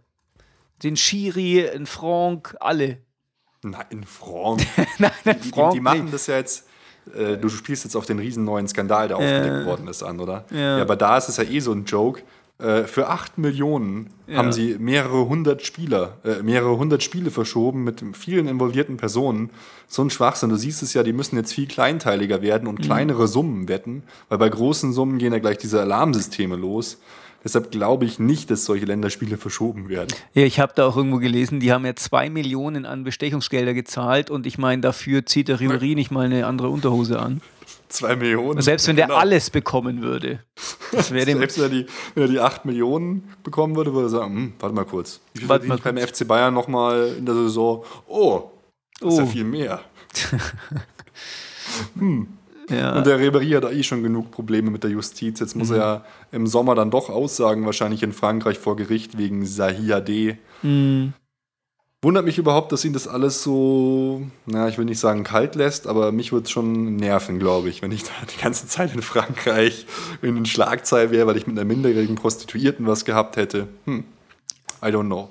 [0.83, 2.99] Den Schiri, den Franck, alle.
[3.63, 4.61] Nein, Franck.
[4.99, 6.13] Nein, Die, die, Franck die machen nicht.
[6.13, 6.67] das ja jetzt.
[7.13, 10.45] Äh, du spielst jetzt auf den riesen neuen Skandal, der aufgedeckt worden ist, an, oder?
[10.51, 10.79] Ja.
[10.81, 12.21] aber da ist es ja eh so ein Joke.
[12.59, 14.37] Äh, für 8 Millionen Ja.
[14.37, 19.49] haben sie mehrere hundert Spieler, äh, mehrere hundert Spiele verschoben mit vielen involvierten Personen.
[19.87, 20.49] So ein Schwachsinn.
[20.49, 22.69] Du siehst es ja, die müssen jetzt viel kleinteiliger werden Mhm.
[22.69, 26.99] und kleinere Summen wetten, weil bei großen Summen gehen ja gleich diese Alarmsysteme los.
[27.43, 30.09] Deshalb glaube ich nicht, dass solche Länderspiele verschoben werden.
[30.33, 34.29] Ja, ich habe da auch irgendwo gelesen, die haben ja zwei Millionen an Bestechungsgelder gezahlt
[34.29, 37.41] und ich meine, dafür zieht der Ribery nicht mal eine andere Unterhose an.
[37.87, 38.61] Zwei Millionen.
[38.61, 39.17] Selbst wenn der genau.
[39.17, 40.43] alles bekommen würde.
[40.91, 44.53] Selbst wenn er, die, wenn er die 8 Millionen bekommen würde, würde er sagen, hm,
[44.59, 45.21] warte mal kurz.
[45.33, 47.83] Wie viel warte mal beim FC Bayern nochmal in der Saison?
[48.07, 48.51] Oh,
[48.99, 49.09] das oh.
[49.09, 49.27] ist ja oh.
[49.27, 49.81] viel mehr.
[51.97, 52.27] hm.
[52.69, 52.95] Ja.
[52.97, 55.39] Und der Ribéry hat eh schon genug Probleme mit der Justiz.
[55.39, 55.77] Jetzt muss mhm.
[55.77, 60.37] er im Sommer dann doch aussagen, wahrscheinlich in Frankreich vor Gericht wegen Sahia D.
[60.61, 61.13] Mhm.
[62.01, 65.85] Wundert mich überhaupt, dass ihn das alles so, na, ich will nicht sagen kalt lässt,
[65.85, 69.01] aber mich würde es schon nerven, glaube ich, wenn ich da die ganze Zeit in
[69.01, 69.85] Frankreich
[70.21, 73.67] in den Schlagzeil wäre, weil ich mit einer minderjährigen Prostituierten was gehabt hätte.
[73.85, 74.05] Hm.
[74.81, 75.27] I don't know.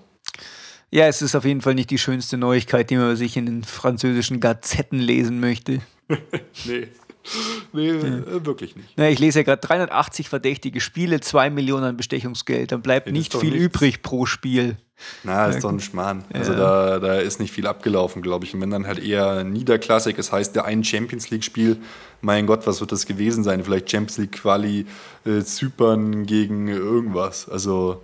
[0.91, 3.64] Ja, es ist auf jeden Fall nicht die schönste Neuigkeit, die man sich in den
[3.64, 5.80] französischen Gazetten lesen möchte.
[6.66, 6.89] nee.
[7.72, 7.95] Nee, ja.
[7.95, 8.99] äh, wirklich nicht.
[8.99, 12.72] Ja, ich lese ja gerade 380 verdächtige Spiele, 2 Millionen Bestechungsgeld.
[12.72, 13.64] Dann bleibt ja, nicht viel nichts.
[13.64, 14.76] übrig pro Spiel.
[15.22, 16.24] Na, ist doch ein Schmarrn.
[16.33, 18.55] Also da, da ist nicht viel abgelaufen, glaube ich.
[18.55, 21.76] Und wenn dann halt eher Niederklassik, das heißt, der ein Champions League-Spiel,
[22.20, 23.62] mein Gott, was wird das gewesen sein?
[23.62, 24.87] Vielleicht Champions League-Quali
[25.24, 27.49] äh, Zypern gegen irgendwas.
[27.49, 28.03] Also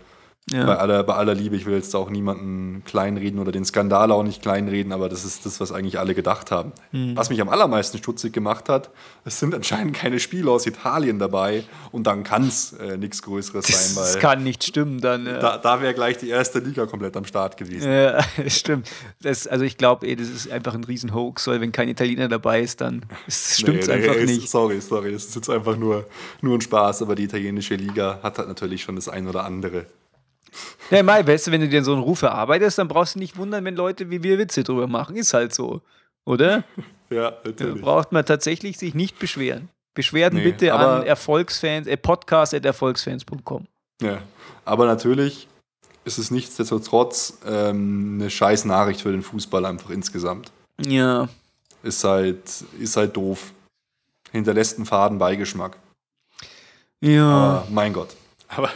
[0.51, 0.67] ja.
[0.67, 4.23] Bei, aller, bei aller Liebe, ich will jetzt auch niemanden kleinreden oder den Skandal auch
[4.23, 6.73] nicht kleinreden, aber das ist das, was eigentlich alle gedacht haben.
[6.93, 7.17] Mhm.
[7.17, 8.91] Was mich am allermeisten stutzig gemacht hat,
[9.25, 13.67] es sind anscheinend keine Spiele aus Italien dabei und dann kann es äh, nichts Größeres
[13.67, 14.05] sein.
[14.05, 15.25] das kann nicht stimmen dann.
[15.25, 15.39] Ja.
[15.39, 17.91] Da, da wäre gleich die erste Liga komplett am Start gewesen.
[17.91, 18.91] Ja, stimmt.
[19.23, 22.83] Das, also ich glaube, das ist einfach ein Riesen-Hoax, weil wenn kein Italiener dabei ist,
[22.83, 24.51] dann stimmt es nee, nee, einfach nee, nicht.
[24.51, 26.05] Sorry, sorry, es ist jetzt einfach nur,
[26.43, 29.87] nur ein Spaß, aber die italienische Liga hat halt natürlich schon das ein oder andere.
[30.91, 33.37] Ja, Mai, weißt du, wenn du dir so einen Ruf erarbeitest, dann brauchst du nicht
[33.37, 35.17] wundern, wenn Leute wie wir Witze drüber machen.
[35.17, 35.81] Ist halt so.
[36.25, 36.65] Oder?
[37.11, 37.81] ja, natürlich.
[37.81, 39.69] Da braucht man tatsächlich sich nicht beschweren.
[39.95, 43.67] Beschwerden nee, bitte an Erfolgsfans, äh, podcast.erfolgsfans.com.
[44.03, 44.19] Ja,
[44.65, 45.47] aber natürlich
[46.05, 50.51] ist es nichtsdestotrotz ähm, eine scheiß Nachricht für den Fußball einfach insgesamt.
[50.85, 51.29] Ja.
[51.83, 53.53] Ist halt, ist halt doof.
[54.33, 55.79] Hinterlässt einen faden Beigeschmack.
[57.01, 57.29] Ja.
[57.29, 58.17] Aber mein Gott.
[58.49, 58.71] Aber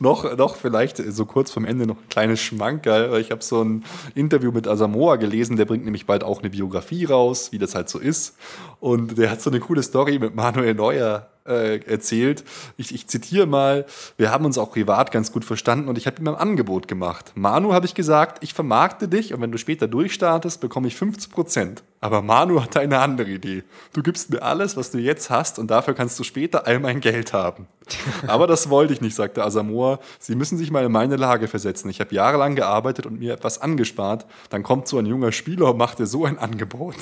[0.00, 3.20] noch, noch vielleicht so kurz vom Ende noch ein kleines Schmankerl.
[3.20, 3.84] Ich habe so ein
[4.14, 7.88] Interview mit Asamoah gelesen, der bringt nämlich bald auch eine Biografie raus, wie das halt
[7.88, 8.36] so ist.
[8.80, 12.44] Und der hat so eine coole Story mit Manuel Neuer äh, erzählt.
[12.76, 13.86] Ich, ich zitiere mal,
[14.16, 17.32] wir haben uns auch privat ganz gut verstanden und ich habe ihm ein Angebot gemacht.
[17.34, 21.30] Manu habe ich gesagt, ich vermarkte dich und wenn du später durchstartest, bekomme ich 50
[21.30, 21.82] Prozent.
[22.00, 23.64] Aber Manu hatte eine andere Idee.
[23.92, 27.00] Du gibst mir alles, was du jetzt hast und dafür kannst du später all mein
[27.00, 27.66] Geld haben.
[28.26, 30.00] Aber das wollte ich nicht, sagte Asamoah.
[30.18, 31.88] Sie müssen sich mal in meine Lage versetzen.
[31.88, 34.26] Ich habe jahrelang gearbeitet und mir etwas angespart.
[34.50, 36.96] Dann kommt so ein junger Spieler und macht dir so ein Angebot.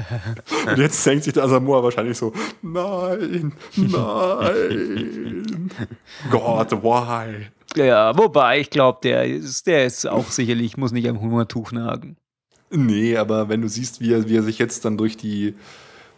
[0.66, 2.32] und jetzt denkt sich der Asamoah wahrscheinlich so,
[2.62, 3.52] nein,
[3.90, 5.70] nein.
[6.30, 7.46] Gott, why?
[7.76, 12.16] Ja, wobei, ich glaube, der ist, der ist auch sicherlich, muss nicht am Hungertuch nagen.
[12.70, 15.54] Nee, aber wenn du siehst, wie er, wie er sich jetzt dann durch die,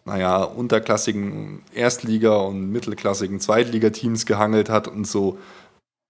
[0.04, 5.38] naja, unterklassigen Erstliga- und mittelklassigen Zweitligateams gehangelt hat und so,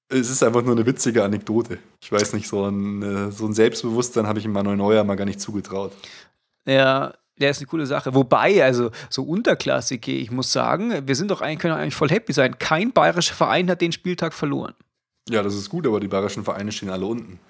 [0.09, 1.79] es ist einfach nur eine witzige Anekdote.
[2.01, 5.25] Ich weiß nicht, so ein, äh, so ein Selbstbewusstsein habe ich Manuel Neuer mal gar
[5.25, 5.93] nicht zugetraut.
[6.67, 8.15] Ja, der ist eine coole Sache.
[8.15, 12.33] Wobei, also so unterklassig, ich muss sagen, wir sind doch eigentlich, können eigentlich voll happy
[12.33, 12.59] sein.
[12.59, 14.75] Kein bayerischer Verein hat den Spieltag verloren.
[15.29, 17.41] Ja, das ist gut, aber die bayerischen Vereine stehen alle unten.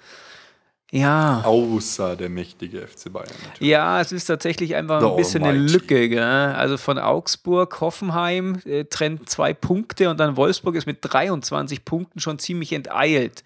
[0.91, 1.41] Ja.
[1.43, 3.27] Außer der mächtige FC Bayern.
[3.43, 3.69] Natürlich.
[3.69, 5.59] Ja, es ist tatsächlich einfach The ein bisschen Almighty.
[5.59, 6.09] eine Lücke.
[6.09, 6.21] Gell?
[6.21, 12.19] Also von Augsburg, Hoffenheim äh, trennt zwei Punkte und dann Wolfsburg ist mit 23 Punkten
[12.19, 13.43] schon ziemlich enteilt.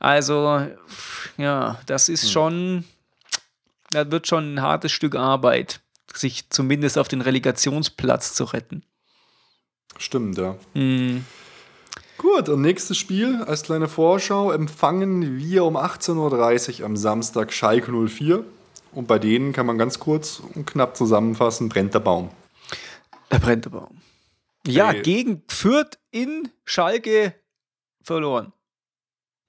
[0.00, 0.66] Also,
[1.38, 2.30] ja, das ist hm.
[2.30, 2.84] schon,
[3.94, 5.80] das wird schon ein hartes Stück Arbeit,
[6.14, 8.84] sich zumindest auf den Relegationsplatz zu retten.
[9.98, 10.56] Stimmt, ja.
[10.74, 11.24] Hm.
[12.18, 17.92] Gut, und nächstes Spiel als kleine Vorschau empfangen wir um 18.30 Uhr am Samstag Schalke
[17.92, 18.44] 04.
[18.92, 22.30] Und bei denen kann man ganz kurz und knapp zusammenfassen, brennt der Baum.
[23.28, 24.00] Da brennt der Baum.
[24.66, 25.02] Ja, hey.
[25.02, 27.34] gegen Fürth in Schalke
[28.02, 28.52] verloren.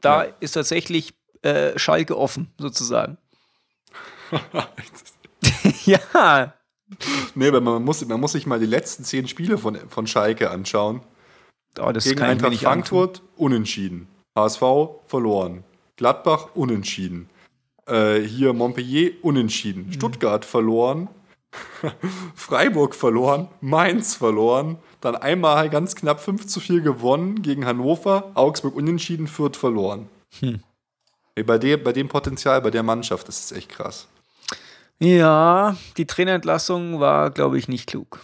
[0.01, 0.33] Da ja.
[0.39, 3.17] ist tatsächlich äh, Schalke offen, sozusagen.
[5.85, 6.53] ja.
[7.35, 10.51] Nee, aber man muss, man muss sich mal die letzten zehn Spiele von, von Schalke
[10.51, 11.01] anschauen.
[11.79, 13.29] Oh, das Gegen Eintracht Frankfurt antun.
[13.37, 14.07] unentschieden.
[14.37, 14.61] HSV
[15.07, 15.63] verloren.
[15.95, 17.29] Gladbach unentschieden.
[17.87, 19.87] Äh, hier Montpellier unentschieden.
[19.87, 19.93] Mhm.
[19.93, 21.09] Stuttgart verloren.
[22.35, 23.47] Freiburg verloren.
[23.61, 24.77] Mainz verloren.
[25.01, 28.31] Dann einmal ganz knapp 5 zu 4 gewonnen gegen Hannover.
[28.35, 29.27] Augsburg unentschieden.
[29.27, 30.07] Fürth verloren.
[30.39, 30.61] Hm.
[31.45, 34.07] Bei, der, bei dem Potenzial, bei der Mannschaft, das ist echt krass.
[35.03, 38.21] Ja, die Trainerentlassung war, glaube ich, nicht klug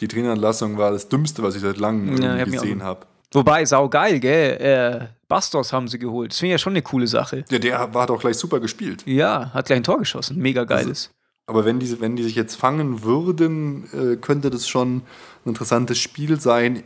[0.00, 3.06] die Trainerentlassung war das Dümmste, was ich seit langem ja, gesehen habe.
[3.32, 4.56] Wobei, saugeil, gell?
[4.56, 6.32] Äh, Bastos haben sie geholt.
[6.32, 7.44] Das finde ich ja schon eine coole Sache.
[7.50, 9.04] Ja, der war doch gleich super gespielt.
[9.06, 10.36] Ja, hat gleich ein Tor geschossen.
[10.38, 11.10] Mega geiles.
[11.46, 15.02] Aber wenn die, wenn die sich jetzt fangen würden, äh, könnte das schon ein
[15.46, 16.82] interessantes Spiel sein.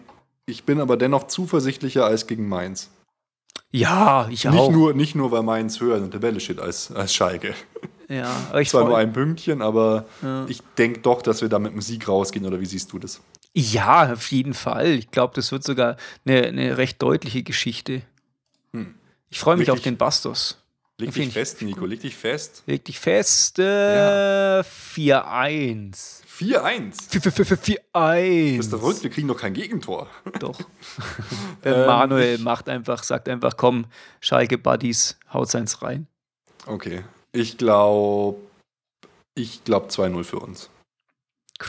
[0.47, 2.91] Ich bin aber dennoch zuversichtlicher als gegen Mainz.
[3.71, 4.71] Ja, ich Nicht auch.
[4.71, 7.55] nur, nicht nur, weil Mainz höher in der Tabelle steht als, als Schalke.
[8.09, 10.45] Ja, aber ich Zwar nur ein Pünktchen, aber Ja.
[10.49, 12.45] ich denke doch, dass wir da mit dem Sieg rausgehen.
[12.47, 13.21] Oder wie siehst du das?
[13.55, 14.89] Ja, auf jeden Fall.
[14.89, 15.97] Ich glaube, das wird sogar
[16.27, 18.03] eine, eine recht deutliche Geschichte.
[18.73, 18.95] Hm.
[19.31, 19.81] Ich freue mich Wirklich?
[19.81, 20.59] auf den Bastos.
[20.99, 22.63] Leg dich fest, Nico, leg dich fest.
[22.67, 23.59] Leg dich fest.
[23.59, 26.23] Äh, 4-1.
[26.39, 27.11] 4-1.
[27.95, 28.57] 4-1.
[28.59, 29.03] Bist verrückt?
[29.03, 30.09] Wir kriegen doch kein Gegentor.
[30.39, 30.59] Doch.
[31.65, 33.87] Ähm, Manuel macht einfach, sagt einfach, komm,
[34.21, 36.07] Schalke Buddies, haut seins rein.
[36.67, 37.03] Okay.
[37.35, 38.39] Ich glaube,
[39.35, 40.71] ich glaube 2-0 für uns.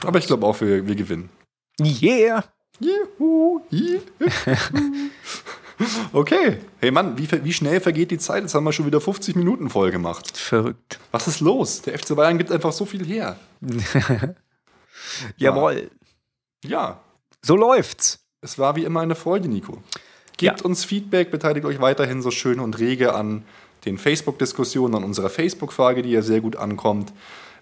[0.05, 1.29] Aber ich glaube auch, wir, wir gewinnen.
[1.81, 2.43] Yeah.
[2.79, 3.61] Juhu.
[3.69, 3.99] Juhu.
[6.13, 6.61] Okay.
[6.79, 8.43] Hey Mann, wie, wie schnell vergeht die Zeit?
[8.43, 10.37] Jetzt haben wir schon wieder 50 Minuten voll gemacht.
[10.37, 10.99] Verrückt.
[11.11, 11.81] Was ist los?
[11.81, 13.37] Der FC Bayern gibt einfach so viel her.
[15.35, 15.91] Jawohl.
[16.63, 17.01] Ja,
[17.41, 18.19] So läuft's.
[18.39, 19.83] es war wie immer eine Freude, Nico.
[20.37, 20.65] Gebt Ja.
[20.65, 23.43] uns Feedback, beteiligt euch weiterhin so schön und rege an
[23.85, 27.13] den Facebook-Diskussionen, an unserer Facebook-Frage, die ja sehr gut ankommt.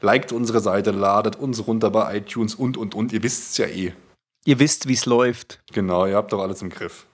[0.02, 3.14] Liked unsere Seite, ladet uns runter bei iTunes und, und, und.
[3.14, 3.94] Ihr wisst es ja eh.
[4.46, 5.60] Ihr wisst, wie's läuft.
[5.72, 7.06] Genau, ihr habt doch alles im Griff.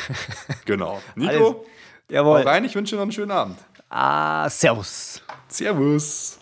[0.64, 1.00] genau.
[1.14, 1.64] Nico, Alles- hau
[2.10, 2.40] Jawohl.
[2.42, 3.58] rein, ich wünsche dir noch einen schönen Abend.
[3.88, 5.22] Ah, servus.
[5.48, 6.38] Servus.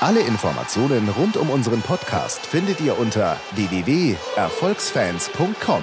[0.00, 5.82] Alle Informationen rund um unseren Podcast findet ihr unter www.erfolgsfans.com.